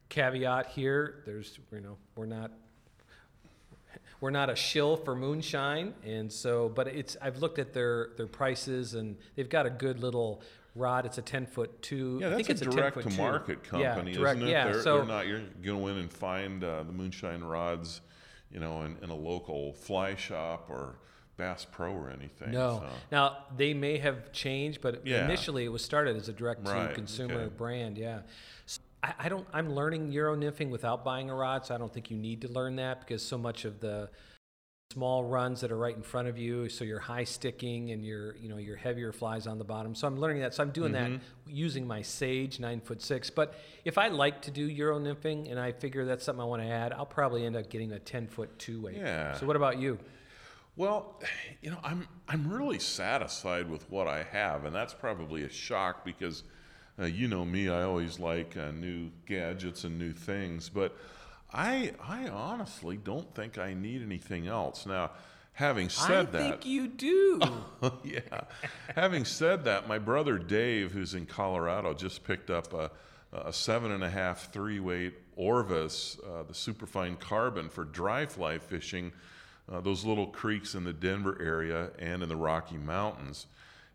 caveat 0.09 0.67
here: 0.67 1.23
there's 1.25 1.59
you 1.71 1.81
know 1.81 1.97
we're 2.15 2.25
not 2.25 2.51
we're 4.21 4.31
not 4.31 4.49
a 4.49 4.55
shill 4.55 4.95
for 4.97 5.15
moonshine, 5.15 5.93
and 6.05 6.31
so 6.31 6.69
but 6.69 6.87
it's 6.87 7.17
I've 7.21 7.39
looked 7.39 7.59
at 7.59 7.73
their 7.73 8.09
their 8.17 8.27
prices, 8.27 8.93
and 8.95 9.17
they've 9.35 9.49
got 9.49 9.65
a 9.65 9.69
good 9.69 9.99
little 9.99 10.41
rod. 10.75 11.05
It's 11.05 11.17
a 11.17 11.21
10 11.21 11.45
foot 11.45 11.81
two. 11.81 12.19
Yeah, 12.21 12.27
I 12.29 12.35
think 12.35 12.47
that's 12.47 12.61
it's 12.61 12.73
a 12.73 12.75
direct 12.77 12.95
foot 12.95 13.03
to 13.03 13.09
two. 13.15 13.21
market 13.21 13.59
Yeah, 13.73 13.93
company, 13.95 14.13
direct- 14.13 14.37
isn't 14.37 14.49
it? 14.49 14.51
Yeah, 14.51 14.71
they're, 14.71 14.81
so 14.81 14.97
they're 14.97 15.05
not. 15.05 15.27
You're 15.27 15.41
going 15.63 15.79
to 15.81 15.87
in 15.87 15.97
and 15.97 16.11
find 16.11 16.63
uh, 16.63 16.83
the 16.83 16.91
moonshine 16.91 17.43
rods, 17.43 18.01
you 18.51 18.59
know, 18.59 18.81
in, 18.83 18.97
in 19.01 19.09
a 19.09 19.15
local 19.15 19.73
fly 19.73 20.15
shop 20.15 20.67
or 20.69 20.95
Bass 21.37 21.65
Pro 21.69 21.93
or 21.93 22.09
anything. 22.09 22.51
No. 22.51 22.83
so. 22.83 22.89
Now 23.11 23.37
they 23.55 23.73
may 23.73 23.97
have 23.99 24.31
changed, 24.33 24.81
but 24.81 25.05
Yeah. 25.05 25.23
initially 25.25 25.65
it 25.65 25.69
was 25.71 25.83
started 25.83 26.15
as 26.17 26.27
a 26.29 26.33
direct 26.33 26.65
to 26.65 26.71
Right, 26.71 26.93
consumer 26.93 27.35
okay. 27.41 27.55
brand. 27.55 27.97
Yeah. 27.97 28.21
So 28.65 28.79
I, 29.05 29.13
I 29.25 29.29
don't. 29.29 29.47
I'm 29.53 29.73
learning 29.73 30.11
euro 30.11 30.35
nymphing 30.35 30.69
without 30.69 31.03
buying 31.05 31.29
a 31.29 31.35
rod, 31.35 31.65
so 31.65 31.75
I 31.75 31.77
don't 31.77 31.93
think 31.93 32.09
you 32.09 32.17
need 32.17 32.41
to 32.41 32.47
learn 32.47 32.75
that 32.77 33.01
because 33.01 33.21
so 33.23 33.37
much 33.37 33.65
of 33.65 33.79
the 33.79 34.09
small 34.93 35.23
runs 35.25 35.61
that 35.61 35.71
are 35.71 35.77
right 35.77 35.95
in 35.95 36.03
front 36.03 36.27
of 36.27 36.37
you, 36.37 36.69
so 36.69 36.85
you're 36.85 36.99
high 36.99 37.23
sticking 37.23 37.91
and 37.91 38.05
your 38.05 38.35
you 38.37 38.49
know 38.49 38.57
your 38.57 38.75
heavier 38.75 39.11
flies 39.11 39.45
on 39.47 39.57
the 39.57 39.63
bottom. 39.63 39.93
So 39.95 40.07
I'm 40.07 40.17
learning 40.17 40.41
that. 40.41 40.53
So 40.53 40.63
I'm 40.63 40.71
doing 40.71 40.93
that 40.93 41.09
Mm-hmm. 41.11 41.23
using 41.47 41.85
my 41.85 42.01
Sage 42.01 42.59
nine 42.59 42.81
foot 42.81 43.01
six. 43.01 43.29
But 43.29 43.55
if 43.83 43.97
I 43.97 44.07
like 44.07 44.41
to 44.43 44.51
do 44.51 44.63
euro 44.63 44.99
nymphing 44.99 45.51
and 45.51 45.59
I 45.59 45.71
figure 45.71 46.05
that's 46.05 46.23
something 46.23 46.41
I 46.41 46.45
want 46.45 46.61
to 46.63 46.67
add, 46.69 46.93
I'll 46.93 47.05
probably 47.05 47.45
end 47.45 47.55
up 47.55 47.69
getting 47.69 47.91
a 47.91 47.99
10 47.99 48.27
foot 48.27 48.57
two 48.57 48.81
weight. 48.81 48.97
Yeah. 48.97 49.33
So 49.33 49.45
what 49.45 49.55
about 49.55 49.77
you? 49.79 49.99
Well, 50.77 51.21
you 51.61 51.71
know, 51.71 51.79
I'm 51.83 52.07
I'm 52.27 52.51
really 52.51 52.79
satisfied 52.79 53.69
with 53.69 53.89
what 53.89 54.07
I 54.07 54.23
have, 54.23 54.65
and 54.65 54.75
that's 54.75 54.93
probably 54.93 55.43
a 55.43 55.49
shock 55.49 56.03
because, 56.03 56.43
uh, 56.99 57.05
you 57.05 57.27
know 57.27 57.43
me, 57.43 57.69
I 57.69 57.83
always 57.83 58.19
like 58.19 58.55
uh, 58.55 58.71
new 58.71 59.11
gadgets 59.25 59.83
and 59.83 59.99
new 59.99 60.13
things, 60.13 60.69
but 60.69 60.95
I 61.53 61.93
I 62.01 62.27
honestly 62.27 62.97
don't 62.97 63.33
think 63.35 63.57
I 63.57 63.73
need 63.73 64.01
anything 64.01 64.47
else. 64.47 64.85
Now, 64.85 65.11
having 65.53 65.89
said 65.89 66.27
I 66.27 66.31
that, 66.31 66.49
think 66.49 66.65
you 66.65 66.87
do. 66.87 67.41
yeah. 68.03 68.41
Having 68.95 69.25
said 69.25 69.65
that, 69.65 69.87
my 69.87 69.97
brother 69.97 70.37
Dave, 70.37 70.91
who's 70.91 71.13
in 71.13 71.25
Colorado, 71.25 71.93
just 71.93 72.23
picked 72.23 72.49
up 72.49 72.73
a, 72.73 72.91
a 73.33 73.53
seven 73.53 73.91
and 73.91 74.03
a 74.03 74.09
half 74.09 74.51
three 74.51 74.79
weight 74.79 75.13
Orvis, 75.35 76.17
uh, 76.25 76.43
the 76.43 76.53
superfine 76.53 77.17
carbon 77.17 77.69
for 77.69 77.83
dry 77.83 78.25
fly 78.25 78.57
fishing, 78.57 79.11
uh, 79.71 79.81
those 79.81 80.05
little 80.05 80.27
creeks 80.27 80.75
in 80.75 80.83
the 80.83 80.93
Denver 80.93 81.37
area 81.41 81.89
and 81.99 82.23
in 82.23 82.29
the 82.29 82.35
Rocky 82.35 82.77
Mountains. 82.77 83.47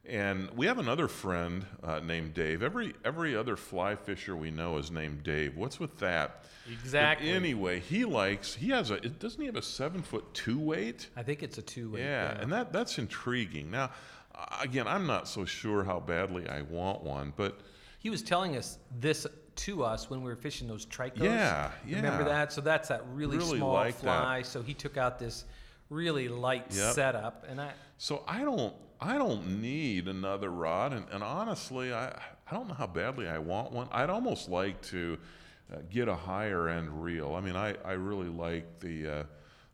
And 0.06 0.50
we 0.52 0.66
have 0.66 0.78
another 0.78 1.08
friend 1.08 1.64
uh, 1.84 2.00
named 2.00 2.32
Dave. 2.34 2.62
Every 2.62 2.94
every 3.04 3.36
other 3.36 3.54
fly 3.56 3.94
fisher 3.94 4.34
we 4.34 4.50
know 4.50 4.78
is 4.78 4.90
named 4.90 5.22
Dave. 5.22 5.56
What's 5.56 5.78
with 5.78 5.98
that? 5.98 6.42
But 6.66 6.72
Exactly. 6.72 7.30
anyway, 7.30 7.80
he 7.80 8.04
likes. 8.04 8.54
He 8.54 8.70
has 8.70 8.90
a. 8.90 8.98
Doesn't 9.00 9.38
he 9.40 9.46
have 9.46 9.56
a 9.56 9.62
seven 9.62 10.02
foot 10.02 10.32
two 10.32 10.58
weight? 10.58 11.08
I 11.16 11.22
think 11.22 11.42
it's 11.42 11.58
a 11.58 11.62
two 11.62 11.92
weight. 11.92 12.02
Yeah, 12.04 12.40
and 12.40 12.50
that 12.52 12.72
that's 12.72 12.98
intriguing. 12.98 13.70
Now, 13.70 13.90
again, 14.60 14.88
I'm 14.88 15.06
not 15.06 15.28
so 15.28 15.44
sure 15.44 15.84
how 15.84 16.00
badly 16.00 16.48
I 16.48 16.62
want 16.62 17.02
one, 17.02 17.32
but 17.36 17.60
He 17.98 18.08
was 18.08 18.22
telling 18.22 18.56
us 18.56 18.78
this 18.98 19.26
to 19.56 19.84
us 19.84 20.08
when 20.08 20.22
we 20.22 20.30
were 20.30 20.36
fishing 20.36 20.66
those 20.66 20.86
tricos. 20.86 21.22
Yeah, 21.24 21.70
yeah. 21.86 21.96
Remember 21.96 22.24
that? 22.24 22.52
So 22.54 22.62
that's 22.62 22.88
that 22.88 23.04
really, 23.12 23.36
Really 23.36 23.58
small 23.58 23.74
like 23.74 23.96
that. 23.96 24.00
fly. 24.00 24.42
So 24.42 24.62
he 24.62 24.72
took 24.72 24.96
out 24.96 25.18
this 25.18 25.44
really 25.90 26.28
light 26.28 26.64
Yep. 26.70 26.94
setup, 26.94 27.44
and 27.48 27.60
I 27.60 27.72
so 27.98 28.24
I 28.26 28.40
don't 28.44 28.74
I 29.00 29.16
don't 29.16 29.62
need 29.62 30.08
another 30.08 30.50
rod, 30.50 30.92
and, 30.92 31.06
and 31.10 31.22
honestly, 31.22 31.92
I 31.92 32.08
I 32.50 32.54
don't 32.54 32.68
know 32.68 32.74
how 32.74 32.86
badly 32.86 33.28
I 33.28 33.38
want 33.38 33.72
one. 33.72 33.88
I'd 33.92 34.10
almost 34.10 34.48
like 34.48 34.82
to 34.88 35.16
uh, 35.72 35.78
get 35.90 36.08
a 36.08 36.16
higher 36.16 36.68
end 36.68 37.02
reel. 37.02 37.34
I 37.34 37.40
mean, 37.40 37.56
I 37.56 37.76
I 37.84 37.92
really 37.92 38.28
like 38.28 38.80
the 38.80 39.06
uh, 39.06 39.22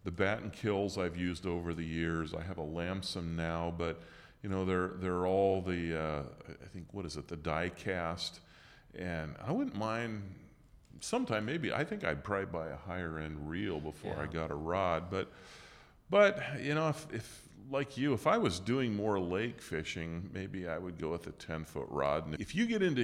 the 0.05 0.13
Battenkills 0.13 0.97
I've 0.97 1.17
used 1.17 1.47
over 1.47 1.75
the 1.75 1.85
years. 1.85 2.35
I 2.35 2.43
have 2.43 2.59
a 2.59 2.63
Lamson 2.63 3.35
now, 3.35 3.75
but 3.77 4.01
you 4.43 4.49
know 4.49 4.65
they're 4.65 4.93
they're 5.01 5.27
all 5.27 5.61
the 5.61 5.99
uh, 5.99 6.23
I 6.49 6.69
think 6.73 6.87
what 6.93 7.05
is 7.05 7.17
it 7.17 7.27
the 7.27 7.37
die 7.37 7.71
cast, 7.71 8.41
and 8.97 9.35
I 9.45 9.51
wouldn't 9.51 9.77
mind 9.77 10.23
sometime 11.01 11.45
maybe 11.45 11.73
I 11.73 11.83
think 11.83 12.05
I'd 12.05 12.23
probably 12.23 12.47
buy 12.47 12.69
a 12.69 12.77
higher 12.77 13.19
end 13.19 13.51
reel 13.51 13.81
before 13.81 14.17
I 14.19 14.27
got 14.27 14.53
a 14.53 14.55
rod, 14.55 15.11
but 15.11 15.33
but 16.11 16.41
you 16.61 16.75
know 16.75 16.89
if, 16.89 17.07
if 17.13 17.46
like 17.71 17.97
you, 17.97 18.13
if 18.13 18.27
I 18.27 18.39
was 18.39 18.61
doing 18.61 18.95
more 18.95 19.19
lake 19.19 19.61
fishing, 19.61 20.31
maybe 20.33 20.69
I 20.69 20.79
would 20.79 20.99
go 20.99 21.11
with 21.11 21.27
a 21.27 21.33
10 21.33 21.65
foot 21.65 21.87
rod. 21.91 22.27
And 22.27 22.41
if 22.41 22.55
you 22.55 22.67
get 22.67 22.83
into 22.83 23.03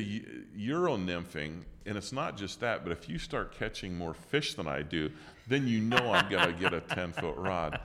Euro 0.55 0.97
nymphing, 0.97 1.63
and 1.85 1.97
it's 1.97 2.13
not 2.13 2.37
just 2.37 2.61
that, 2.61 2.85
but 2.85 2.93
if 2.93 3.09
you 3.09 3.19
start 3.19 3.53
catching 3.59 3.97
more 3.97 4.15
fish 4.15 4.55
than 4.55 4.69
I 4.69 4.83
do, 4.83 5.11
then 5.49 5.67
you 5.67 5.81
know 5.81 6.13
I'm 6.13 6.31
going 6.31 6.47
to 6.55 6.61
get 6.61 6.73
a 6.73 6.81
10 6.81 7.13
foot 7.13 7.37
rod. 7.37 7.81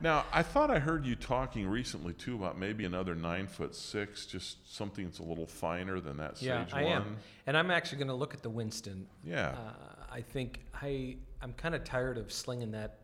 Now, 0.00 0.24
I 0.32 0.42
thought 0.42 0.70
I 0.70 0.78
heard 0.78 1.04
you 1.04 1.16
talking 1.16 1.66
recently 1.66 2.12
too 2.12 2.36
about 2.36 2.58
maybe 2.58 2.84
another 2.84 3.14
9 3.14 3.46
foot 3.48 3.74
6, 3.74 4.26
just 4.26 4.74
something 4.74 5.04
that's 5.04 5.18
a 5.18 5.24
little 5.24 5.46
finer 5.46 5.98
than 5.98 6.16
that 6.18 6.38
Sage 6.38 6.46
yeah, 6.46 6.66
I 6.72 6.84
1. 6.84 6.92
am, 6.92 7.16
and 7.46 7.56
I'm 7.56 7.70
actually 7.70 7.98
going 7.98 8.08
to 8.08 8.14
look 8.14 8.34
at 8.34 8.42
the 8.42 8.50
Winston. 8.50 9.06
Yeah. 9.24 9.48
Uh, 9.48 9.72
I 10.12 10.20
think 10.20 10.60
I 10.80 11.16
I'm 11.42 11.52
kind 11.54 11.74
of 11.74 11.84
tired 11.84 12.18
of 12.18 12.32
slinging 12.32 12.72
that 12.72 12.98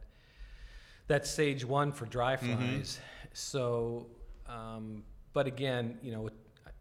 that 1.08 1.26
Sage 1.26 1.64
one 1.64 1.92
for 1.92 2.04
dry 2.06 2.36
Mm-hmm. 2.36 2.80
So, 3.40 4.06
um, 4.48 5.02
but 5.34 5.46
again, 5.46 5.98
you 6.02 6.10
know, 6.10 6.30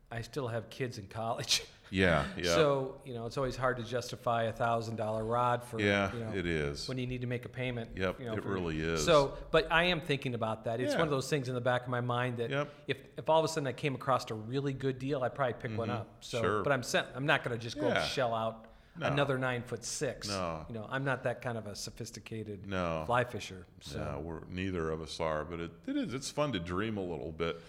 I 0.10 0.22
still 0.22 0.48
have 0.48 0.70
kids 0.70 0.98
in 0.98 1.08
college. 1.08 1.64
yeah, 1.90 2.24
yeah. 2.38 2.44
So 2.56 3.02
you 3.04 3.14
know, 3.14 3.26
it's 3.26 3.36
always 3.38 3.58
hard 3.58 3.76
to 3.76 3.84
justify 3.84 4.44
a 4.44 4.54
thousand 4.54 4.96
dollar 4.96 5.26
rod 5.26 5.66
for 5.66 5.82
yeah, 5.82 6.14
you 6.14 6.20
know, 6.22 6.32
it 6.34 6.46
is. 6.46 6.88
when 6.88 6.98
you 6.98 7.08
need 7.08 7.20
to 7.20 7.28
make 7.28 7.44
a 7.44 7.50
payment. 7.50 7.90
Yep, 7.98 8.22
you 8.22 8.28
know, 8.28 8.36
it 8.36 8.44
for- 8.44 8.54
really 8.54 8.80
is. 8.80 9.04
So, 9.04 9.34
but 9.52 9.70
I 9.70 9.84
am 9.84 10.00
thinking 10.00 10.34
about 10.34 10.64
that. 10.64 10.80
It's 10.80 10.94
Yeah. 10.94 11.00
one 11.00 11.08
of 11.10 11.12
those 11.12 11.30
things 11.30 11.50
in 11.50 11.56
the 11.56 11.62
back 11.62 11.82
of 11.84 11.90
my 11.90 12.00
mind 12.00 12.38
that 12.38 12.50
Yep. 12.52 12.70
if, 12.88 12.98
if 13.18 13.30
all 13.30 13.40
of 13.40 13.44
a 13.46 13.50
sudden 13.50 13.68
I 13.68 13.74
came 13.74 13.94
across 13.94 14.32
a 14.32 14.34
really 14.36 14.72
good 14.72 14.98
deal, 14.98 15.24
I'd 15.24 15.36
probably 15.36 15.56
pick 15.62 15.78
one 15.78 15.90
up. 15.90 16.08
So, 16.22 16.38
Mm-hmm. 16.38 16.46
Sure. 16.48 16.64
but 16.64 16.72
I'm 16.72 16.84
set, 16.84 17.08
I'm 17.16 17.26
not 17.26 17.44
going 17.44 17.58
to 17.58 17.62
just 17.62 17.78
go 17.78 17.90
Yeah. 17.90 18.02
shell 18.06 18.34
out 18.34 18.68
No. 18.98 19.08
another 19.08 19.38
nine 19.38 19.62
foot 19.62 19.84
six. 19.84 20.28
No. 20.30 20.66
You 20.70 20.76
know, 20.76 20.88
I'm 20.90 21.04
not 21.04 21.24
that 21.24 21.42
kind 21.42 21.58
of 21.58 21.68
a 21.68 21.76
sophisticated 21.76 22.68
No. 22.68 23.04
fly 23.06 23.24
fisher. 23.24 23.66
So, 23.82 24.00
No, 24.00 24.20
we're 24.20 24.42
neither 24.50 24.90
of 24.90 25.02
us 25.02 25.20
are, 25.20 25.44
but 25.44 25.60
it, 25.60 25.72
it 25.88 25.98
is. 25.98 26.14
It's 26.14 26.30
fun 26.30 26.54
to 26.54 26.60
dream 26.60 26.98
a 26.98 27.02
little 27.04 27.32
bit. 27.32 27.62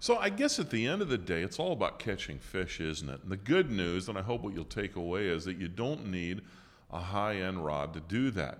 So 0.00 0.18
I 0.18 0.28
guess 0.28 0.58
at 0.58 0.68
the 0.70 0.86
end 0.86 1.00
of 1.00 1.08
the 1.08 1.16
day, 1.16 1.42
it's 1.42 1.58
all 1.58 1.72
about 1.72 1.98
catching 1.98 2.38
fish, 2.38 2.78
isn't 2.80 3.08
it? 3.08 3.22
And 3.22 3.32
the 3.32 3.38
good 3.38 3.70
news, 3.70 4.08
and 4.08 4.18
I 4.18 4.22
hope 4.22 4.42
what 4.42 4.52
you'll 4.54 4.64
take 4.66 4.96
away, 4.96 5.28
is 5.28 5.46
that 5.46 5.56
you 5.56 5.68
don't 5.68 6.10
need 6.10 6.42
a 6.92 6.98
high-end 6.98 7.64
rod 7.64 7.94
to 7.94 8.00
do 8.00 8.30
that. 8.32 8.58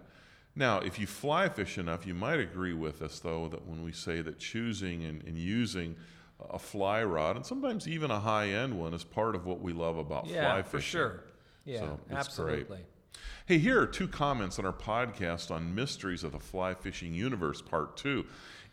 Now, 0.57 0.79
if 0.79 0.99
you 0.99 1.07
fly 1.07 1.49
fish 1.51 1.77
enough, 1.77 2.07
you 2.07 2.15
might 2.15 2.41
agree 2.41 2.73
with 2.73 3.03
us, 3.03 3.19
though, 3.19 3.49
that 3.49 3.67
when 3.67 3.85
we 3.85 3.93
say 3.93 4.23
that 4.23 4.39
choosing 4.39 5.05
and, 5.05 5.23
and 5.25 5.37
using 5.37 5.97
a 6.49 6.59
fly 6.59 7.05
rod, 7.05 7.37
and 7.37 7.45
sometimes 7.45 7.87
even 7.87 8.11
a 8.11 8.21
high-end 8.21 8.79
one, 8.79 8.95
is 8.95 9.05
part 9.05 9.35
of 9.35 9.45
what 9.45 9.61
we 9.61 9.73
love 9.75 9.99
about 9.99 10.27
yeah, 10.27 10.51
fly 10.53 10.63
fishing. 10.63 10.65
Yeah, 10.65 10.71
for 10.71 10.81
sure. 10.81 11.25
Yeah, 11.65 11.81
So, 11.81 11.85
it's 11.95 12.09
great. 12.09 12.19
absolutely. 12.19 12.79
Hey, 13.47 13.59
here 13.59 13.81
are 13.81 13.87
two 13.87 14.09
comments 14.09 14.59
on 14.59 14.67
our 14.67 14.73
podcast 14.73 15.51
on 15.51 15.75
Mysteries 15.75 16.25
of 16.25 16.33
the 16.33 16.39
Fly 16.39 16.75
Fishing 16.75 17.15
Universe, 17.15 17.61
Part 17.63 17.97
2. 17.97 18.25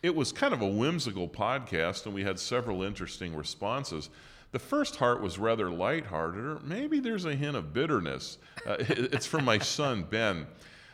It 0.01 0.15
was 0.15 0.31
kind 0.31 0.53
of 0.53 0.61
a 0.61 0.67
whimsical 0.67 1.27
podcast, 1.27 2.05
and 2.05 2.15
we 2.15 2.23
had 2.23 2.39
several 2.39 2.81
interesting 2.81 3.35
responses. 3.35 4.09
The 4.51 4.59
first 4.59 4.95
heart 4.97 5.21
was 5.21 5.37
rather 5.37 5.69
lighthearted, 5.69 6.43
or 6.43 6.59
maybe 6.63 6.99
there's 6.99 7.25
a 7.25 7.35
hint 7.35 7.55
of 7.55 7.73
bitterness. 7.73 8.37
Uh, 8.65 8.75
it's 8.79 9.25
from 9.25 9.45
my 9.45 9.57
son, 9.59 10.03
Ben. 10.09 10.47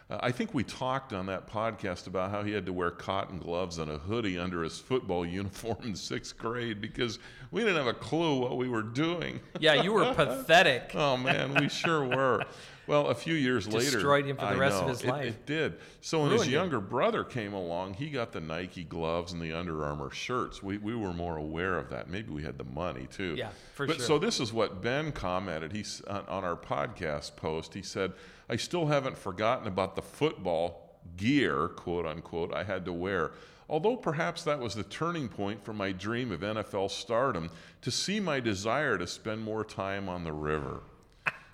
Uh, 0.09 0.17
I 0.21 0.31
think 0.31 0.53
we 0.53 0.63
talked 0.63 1.11
on 1.13 1.25
that 1.25 1.49
podcast 1.51 2.07
about 2.07 2.31
how 2.31 2.43
he 2.43 2.51
had 2.53 2.65
to 2.67 2.73
wear 2.73 2.91
cotton 2.91 3.39
gloves 3.39 3.77
and 3.77 3.91
a 3.91 3.97
hoodie 3.97 4.37
under 4.37 4.63
his 4.63 4.79
football 4.79 5.25
uniform 5.25 5.77
in 5.83 5.95
sixth 5.95 6.37
grade 6.37 6.79
because 6.81 7.19
we 7.51 7.61
didn't 7.61 7.75
have 7.77 7.87
a 7.87 7.93
clue 7.93 8.39
what 8.39 8.57
we 8.57 8.69
were 8.69 8.83
doing. 8.83 9.39
Yeah, 9.59 9.81
you 9.81 9.93
were 9.93 10.13
pathetic. 10.13 10.91
Oh 10.95 11.17
man, 11.17 11.53
we 11.55 11.67
sure 11.69 12.03
were. 12.05 12.43
Well, 12.87 13.07
a 13.07 13.15
few 13.15 13.33
years 13.33 13.67
later, 13.71 13.91
Destroyed 13.91 14.25
him 14.25 14.37
for 14.37 14.43
the 14.45 14.51
I 14.51 14.55
rest 14.55 14.77
of 14.81 14.87
his 14.87 15.03
it- 15.03 15.09
life. 15.09 15.25
It 15.27 15.45
did. 15.45 15.73
So 15.99 16.21
when 16.21 16.31
his 16.31 16.39
Ruined 16.41 16.53
him. 16.53 16.59
younger 16.61 16.79
brother 16.79 17.23
came 17.25 17.53
along, 17.53 17.95
he 17.95 18.09
got 18.09 18.31
the 18.31 18.39
Nike 18.39 18.85
gloves 18.85 19.33
and 19.33 19.41
the 19.41 19.51
Under 19.51 19.83
Armour 19.83 20.09
shirts. 20.11 20.63
We 20.63 20.77
we 20.77 20.95
were 20.95 21.11
more 21.13 21.35
aware 21.35 21.77
of 21.77 21.89
that. 21.89 22.09
Maybe 22.09 22.31
we 22.31 22.43
had 22.43 22.57
the 22.57 22.63
money 22.63 23.07
too. 23.11 23.35
Yeah, 23.37 23.49
for 23.73 23.85
but 23.87 23.97
sure. 23.97 24.05
so 24.05 24.19
this 24.19 24.39
is 24.39 24.53
what 24.53 24.81
Ben 24.81 25.11
commented. 25.11 25.73
He's 25.73 26.01
on, 26.07 26.23
on 26.29 26.43
our 26.45 26.55
podcast 26.55 27.35
post. 27.35 27.73
He 27.73 27.81
said, 27.81 28.13
"I 28.49 28.55
still 28.55 28.87
haven't 28.87 29.17
forgotten 29.17 29.67
about 29.67 29.95
the 29.95 30.01
football 30.01 30.99
gear, 31.15 31.69
quote 31.69 32.05
unquote, 32.05 32.53
I 32.53 32.63
had 32.63 32.85
to 32.85 32.93
wear." 32.93 33.31
Although 33.69 33.97
perhaps 33.97 34.43
that 34.43 34.59
was 34.59 34.75
the 34.75 34.83
turning 34.83 35.27
point 35.27 35.63
for 35.63 35.73
my 35.73 35.91
dream 35.91 36.31
of 36.31 36.39
NFL 36.39 36.89
stardom 36.89 37.49
to 37.81 37.91
see 37.91 38.19
my 38.19 38.39
desire 38.39 38.97
to 38.97 39.05
spend 39.05 39.43
more 39.43 39.65
time 39.65 40.07
on 40.07 40.23
the 40.23 40.31
river. 40.31 40.81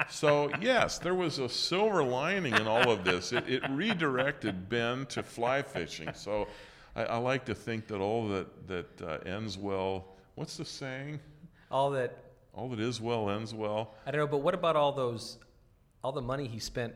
So, 0.10 0.52
yes, 0.62 1.00
there 1.00 1.16
was 1.16 1.40
a 1.40 1.48
silver 1.50 2.04
lining 2.04 2.54
in 2.54 2.68
all 2.68 2.92
of 2.92 3.04
this. 3.04 3.32
It, 3.32 3.48
it 3.48 3.64
redirected 3.70 4.70
Ben 4.70 5.06
to 5.08 5.24
fly 5.24 5.62
fishing. 5.62 6.10
So, 6.14 6.48
I, 6.96 7.04
I 7.06 7.18
like 7.18 7.46
to 7.46 7.56
think 7.56 7.88
that 7.88 8.00
all 8.00 8.28
that, 8.30 8.68
that 8.68 9.02
uh, 9.02 9.18
ends 9.26 9.58
well, 9.58 10.06
what's 10.36 10.58
the 10.58 10.66
saying? 10.66 11.20
All 11.72 11.90
that 11.92 12.18
All 12.54 12.70
that 12.70 12.80
is 12.80 13.02
well 13.02 13.30
ends 13.30 13.54
well. 13.54 13.96
I 14.06 14.12
don't 14.12 14.20
know, 14.20 14.28
but 14.28 14.40
what 14.40 14.54
about 14.54 14.76
all 14.76 14.92
those, 14.92 15.38
all 16.04 16.12
the 16.12 16.22
money 16.22 16.48
he 16.48 16.60
spent 16.60 16.94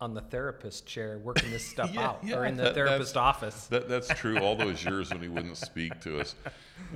on 0.00 0.14
the 0.14 0.20
therapist 0.22 0.86
chair 0.86 1.18
working 1.18 1.50
this 1.50 1.64
stuff 1.70 1.92
Yeah, 1.92 2.06
out 2.08 2.20
yeah, 2.24 2.36
or 2.36 2.46
in 2.46 2.56
the 2.56 2.64
that- 2.64 2.74
therapist 2.74 3.16
office. 3.16 3.66
That, 3.66 3.88
that's 3.88 4.08
true. 4.08 4.38
All 4.38 4.56
those 4.56 4.82
years 4.84 5.10
when 5.10 5.20
he 5.22 5.28
wouldn't 5.28 5.56
speak 5.56 6.00
to 6.00 6.20
us. 6.20 6.34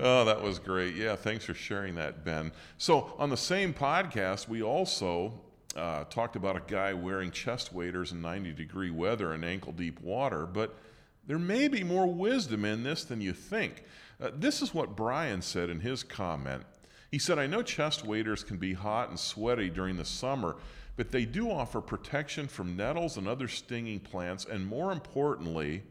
Oh, 0.00 0.24
that 0.24 0.42
was 0.42 0.58
great. 0.58 0.94
Yeah, 0.96 1.14
thanks 1.16 1.44
for 1.44 1.54
sharing 1.54 1.94
that, 1.96 2.24
Ben. 2.24 2.50
So, 2.78 3.14
on 3.18 3.28
the 3.30 3.36
same 3.36 3.74
podcast, 3.74 4.48
we 4.48 4.62
also 4.62 5.34
uh, 5.76 6.04
talked 6.04 6.34
about 6.36 6.56
a 6.56 6.62
guy 6.66 6.92
wearing 6.94 7.30
chest 7.30 7.72
waders 7.72 8.12
in 8.12 8.22
90 8.22 8.52
degree 8.52 8.90
weather 8.90 9.32
and 9.32 9.44
ankle 9.44 9.72
deep 9.72 10.00
water, 10.00 10.46
but 10.46 10.74
there 11.26 11.38
may 11.38 11.68
be 11.68 11.84
more 11.84 12.06
wisdom 12.06 12.64
in 12.64 12.82
this 12.82 13.04
than 13.04 13.20
you 13.20 13.32
think. 13.32 13.84
Uh, 14.22 14.30
this 14.34 14.62
is 14.62 14.72
what 14.72 14.96
Brian 14.96 15.42
said 15.42 15.68
in 15.68 15.80
his 15.80 16.02
comment. 16.02 16.62
He 17.10 17.18
said, 17.18 17.38
I 17.38 17.46
know 17.46 17.62
chest 17.62 18.04
waders 18.06 18.42
can 18.42 18.56
be 18.56 18.72
hot 18.72 19.08
and 19.10 19.18
sweaty 19.18 19.68
during 19.70 19.96
the 19.96 20.04
summer, 20.04 20.56
but 20.96 21.10
they 21.10 21.24
do 21.24 21.50
offer 21.50 21.80
protection 21.80 22.46
from 22.48 22.76
nettles 22.76 23.16
and 23.16 23.26
other 23.28 23.48
stinging 23.48 24.00
plants, 24.00 24.44
and 24.44 24.66
more 24.66 24.92
importantly, 24.92 25.82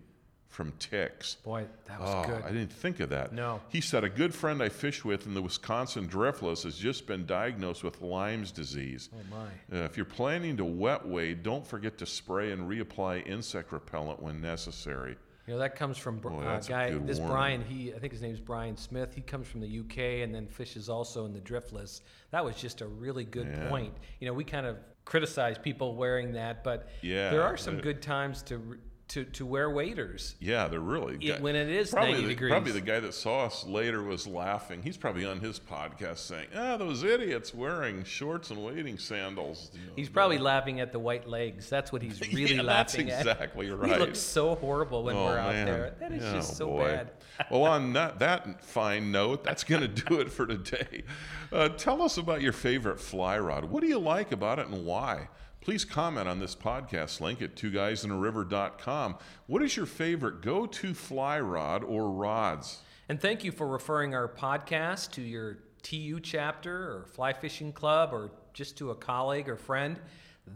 from 0.49 0.71
ticks. 0.77 1.35
Boy, 1.43 1.65
that 1.85 1.99
was 1.99 2.09
Oh, 2.09 2.29
good. 2.29 2.43
I 2.43 2.49
didn't 2.51 2.71
think 2.71 2.99
of 2.99 3.09
that. 3.09 3.33
No. 3.33 3.59
He 3.69 3.81
said, 3.81 4.03
A 4.03 4.09
good 4.09 4.35
friend 4.35 4.61
I 4.61 4.69
fish 4.69 5.03
with 5.03 5.25
in 5.25 5.33
the 5.33 5.41
Wisconsin 5.41 6.07
Driftless 6.07 6.63
has 6.63 6.77
just 6.77 7.07
been 7.07 7.25
diagnosed 7.25 7.83
with 7.83 8.01
Lyme's 8.01 8.51
disease. 8.51 9.09
oh 9.15 9.35
my. 9.35 9.77
Uh, 9.79 9.83
if 9.85 9.97
you're 9.97 10.05
planning 10.05 10.55
to 10.57 10.63
wet 10.65 11.07
wade, 11.07 11.41
don't 11.41 11.65
forget 11.65 11.97
to 11.97 12.05
spray 12.05 12.51
and 12.51 12.69
reapply 12.69 13.25
insect 13.25 13.71
repellent 13.71 14.21
when 14.21 14.39
necessary. 14.41 15.15
You 15.47 15.53
know 15.53 15.59
that 15.59 15.75
comes 15.75 15.97
from 15.97 16.21
uh, 16.25 16.59
guy. 16.59 16.91
This 16.91 17.17
warning. 17.19 17.27
Brian, 17.27 17.61
he 17.65 17.93
I 17.93 17.99
think 17.99 18.13
his 18.13 18.21
name's 18.21 18.39
Brian 18.39 18.77
Smith. 18.77 19.13
He 19.13 19.21
comes 19.21 19.47
from 19.47 19.59
the 19.59 19.79
UK 19.79 20.23
and 20.23 20.33
then 20.33 20.47
fishes 20.47 20.87
also 20.87 21.25
in 21.25 21.33
the 21.33 21.41
driftless. 21.41 22.01
That 22.31 22.45
was 22.45 22.55
just 22.55 22.79
a 22.81 22.87
really 22.87 23.25
good 23.25 23.47
Yeah. 23.47 23.67
point. 23.67 23.93
You 24.19 24.27
know, 24.27 24.33
we 24.33 24.45
kind 24.45 24.65
of 24.65 24.77
criticize 25.03 25.57
people 25.57 25.95
wearing 25.95 26.31
that, 26.33 26.63
but 26.63 26.87
Yeah, 27.01 27.29
there 27.29 27.43
are 27.43 27.57
some 27.57 27.77
good 27.79 28.01
times 28.01 28.41
to 28.43 28.77
to 29.09 29.25
to 29.25 29.45
wear 29.45 29.69
waders. 29.69 30.35
Yeah, 30.39 30.67
they're 30.67 30.79
really 30.79 31.17
It- 31.19 31.41
when 31.41 31.55
it 31.55 31.69
is 31.69 31.91
probably 31.91 32.13
90 32.13 32.23
the, 32.27 32.33
degrees. 32.33 32.49
Probably 32.51 32.71
the 32.71 32.81
guy 32.81 32.99
that 33.01 33.13
saw 33.13 33.45
us 33.45 33.65
later 33.65 34.01
was 34.01 34.25
laughing. 34.25 34.81
He's 34.81 34.97
probably 34.97 35.25
on 35.25 35.39
his 35.39 35.59
podcast 35.59 36.19
saying, 36.19 36.47
"Ah, 36.55 36.77
those 36.77 37.03
idiots 37.03 37.53
wearing 37.53 38.03
shorts 38.05 38.49
and 38.49 38.63
wading 38.63 38.97
sandals." 38.97 39.69
You 39.73 39.79
know, 39.81 39.93
He's 39.95 40.09
probably 40.09 40.37
laughing 40.37 40.79
at 40.79 40.91
the 40.93 40.99
white 40.99 41.27
legs. 41.27 41.69
That's 41.69 41.91
what 41.91 42.01
he's 42.01 42.19
really 42.33 42.55
yeah, 42.55 42.61
laughing 42.61 43.09
at. 43.11 43.25
That's 43.25 43.39
exactly 43.41 43.69
We 43.71 43.75
right. 43.75 43.99
looks 43.99 44.19
so 44.19 44.55
horrible 44.55 45.03
when 45.03 45.15
Oh, 45.15 45.25
we're 45.25 45.37
out 45.37 45.51
man. 45.53 45.65
there. 45.65 45.93
That 45.99 46.11
is 46.13 46.23
Oh, 46.23 46.33
just 46.33 46.55
so 46.57 46.67
boy. 46.67 46.83
bad. 46.85 47.11
well, 47.51 47.63
on 47.65 47.93
that, 47.93 48.19
that 48.19 48.63
fine 48.63 49.11
note, 49.11 49.43
that's 49.43 49.63
going 49.63 49.81
to 49.81 49.87
do 49.87 50.21
it 50.21 50.31
for 50.31 50.45
today. 50.47 51.03
Uh, 51.51 51.67
tell 51.69 52.01
us 52.01 52.17
about 52.17 52.41
your 52.41 52.53
favorite 52.53 52.99
fly 52.99 53.37
rod. 53.37 53.65
What 53.65 53.81
do 53.81 53.87
you 53.87 53.99
like 53.99 54.31
about 54.31 54.59
it 54.59 54.67
and 54.67 54.85
why? 54.85 55.27
Please 55.63 55.85
comment 55.85 56.27
on 56.27 56.39
this 56.39 56.55
podcast 56.55 57.21
link 57.21 57.41
at 57.41 57.55
twoguysinaRiver.com. 57.55 59.15
What 59.47 59.63
is 59.63 59.77
your 59.77 59.85
favorite 59.85 60.41
go 60.41 60.65
to 60.65 60.93
fly 60.93 61.39
rod 61.39 61.85
or 61.85 62.11
rods? 62.11 62.79
And 63.07 63.17
thank 63.19 63.45
you 63.45 63.51
for 63.53 63.65
referring 63.65 64.13
our 64.13 64.27
podcast 64.27 65.11
to 65.11 65.21
your 65.21 65.59
TU 65.81 66.19
chapter 66.21 66.75
or 66.97 67.05
fly 67.05 67.31
fishing 67.31 67.71
club 67.71 68.09
or 68.13 68.31
just 68.53 68.77
to 68.79 68.91
a 68.91 68.95
colleague 68.95 69.47
or 69.47 69.55
friend. 69.55 69.99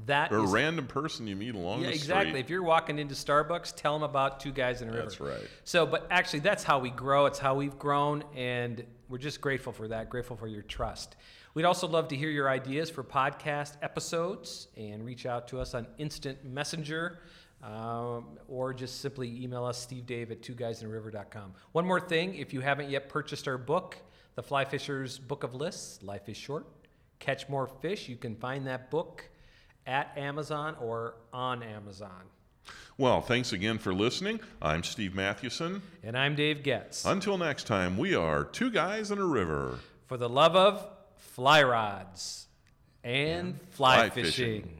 That 0.08 0.34
Or 0.34 0.40
a 0.40 0.48
random 0.48 0.86
person 0.88 1.26
you 1.28 1.38
meet 1.38 1.56
along 1.56 1.80
yeah, 1.84 1.92
the 1.92 1.94
street. 1.98 2.02
exactly. 2.12 2.40
If 2.42 2.50
you're 2.50 2.62
walking 2.64 3.00
into 3.00 3.16
Starbucks, 3.16 3.74
tell 3.78 3.94
them 3.94 4.04
about 4.04 4.42
Two 4.42 4.52
Guys 4.52 4.82
and 4.82 4.90
a 4.90 4.94
River. 4.94 5.04
That's 5.06 5.22
right. 5.22 5.48
So, 5.64 5.86
but 5.86 6.06
actually, 6.12 6.40
that's 6.40 6.66
how 6.66 6.80
we 6.80 6.90
grow. 6.90 7.26
It's 7.28 7.40
how 7.40 7.56
we've 7.56 7.80
grown, 7.80 8.26
and 8.36 8.84
we're 9.08 9.18
just 9.20 9.40
grateful 9.40 9.72
for 9.72 9.88
that. 9.88 10.10
Grateful 10.10 10.36
for 10.36 10.48
your 10.48 10.64
trust. 10.64 11.16
We'd 11.58 11.66
also 11.66 11.88
love 11.88 12.10
to 12.10 12.16
hear 12.16 12.30
your 12.30 12.52
ideas 12.52 12.92
for 12.92 13.04
podcast 13.04 13.78
episodes, 13.82 14.68
and 14.78 15.04
reach 15.04 15.26
out 15.26 15.48
to 15.48 15.60
us 15.60 15.74
on 15.74 15.88
Instant 15.98 16.46
Messenger, 16.46 17.18
um, 17.64 18.38
or 18.48 18.76
just 18.76 19.02
simply 19.02 19.42
email 19.42 19.66
us 19.66 19.80
Steve 19.80 20.06
Dave 20.06 20.30
at 20.30 20.44
twoguysinaRiver.com. 20.44 21.56
One 21.72 21.88
more 21.88 22.00
thing: 22.00 22.36
if 22.36 22.54
you 22.54 22.62
haven't 22.62 22.92
yet 22.92 23.10
purchased 23.10 23.48
our 23.48 23.58
book, 23.58 23.98
The 24.36 24.44
Fly 24.44 24.66
Fisher's 24.66 25.18
Book 25.18 25.44
of 25.44 25.56
Lists, 25.56 26.04
Life 26.04 26.30
is 26.30 26.38
Short, 26.38 26.68
Catch 27.18 27.50
More 27.50 27.66
Fish, 27.66 28.08
you 28.08 28.18
can 28.18 28.36
find 28.36 28.68
that 28.68 28.92
book 28.92 29.28
at 29.88 30.16
Amazon 30.16 30.76
or 30.80 31.16
on 31.34 31.64
Amazon. 31.64 32.22
Well, 33.00 33.20
thanks 33.20 33.52
again 33.52 33.80
for 33.80 33.96
listening. 33.96 34.42
I'm 34.62 34.84
Steve 34.84 35.16
Mathewson. 35.16 35.82
And 36.04 36.16
I'm 36.16 36.36
Dave 36.36 36.62
Getz. 36.62 37.04
Until 37.04 37.40
next 37.40 37.66
time, 37.66 37.98
we 37.98 38.14
are 38.14 38.44
Two 38.44 38.70
Guys 38.70 39.10
and 39.10 39.20
a 39.20 39.26
River. 39.26 39.80
for 40.06 40.18
the 40.18 40.30
love 40.30 40.56
of 40.56 40.88
fly 41.38 41.62
rods 41.62 42.48
and 43.04 43.62
fly, 43.70 43.98
fly 43.98 44.10
fishing. 44.10 44.62
fishing. 44.64 44.77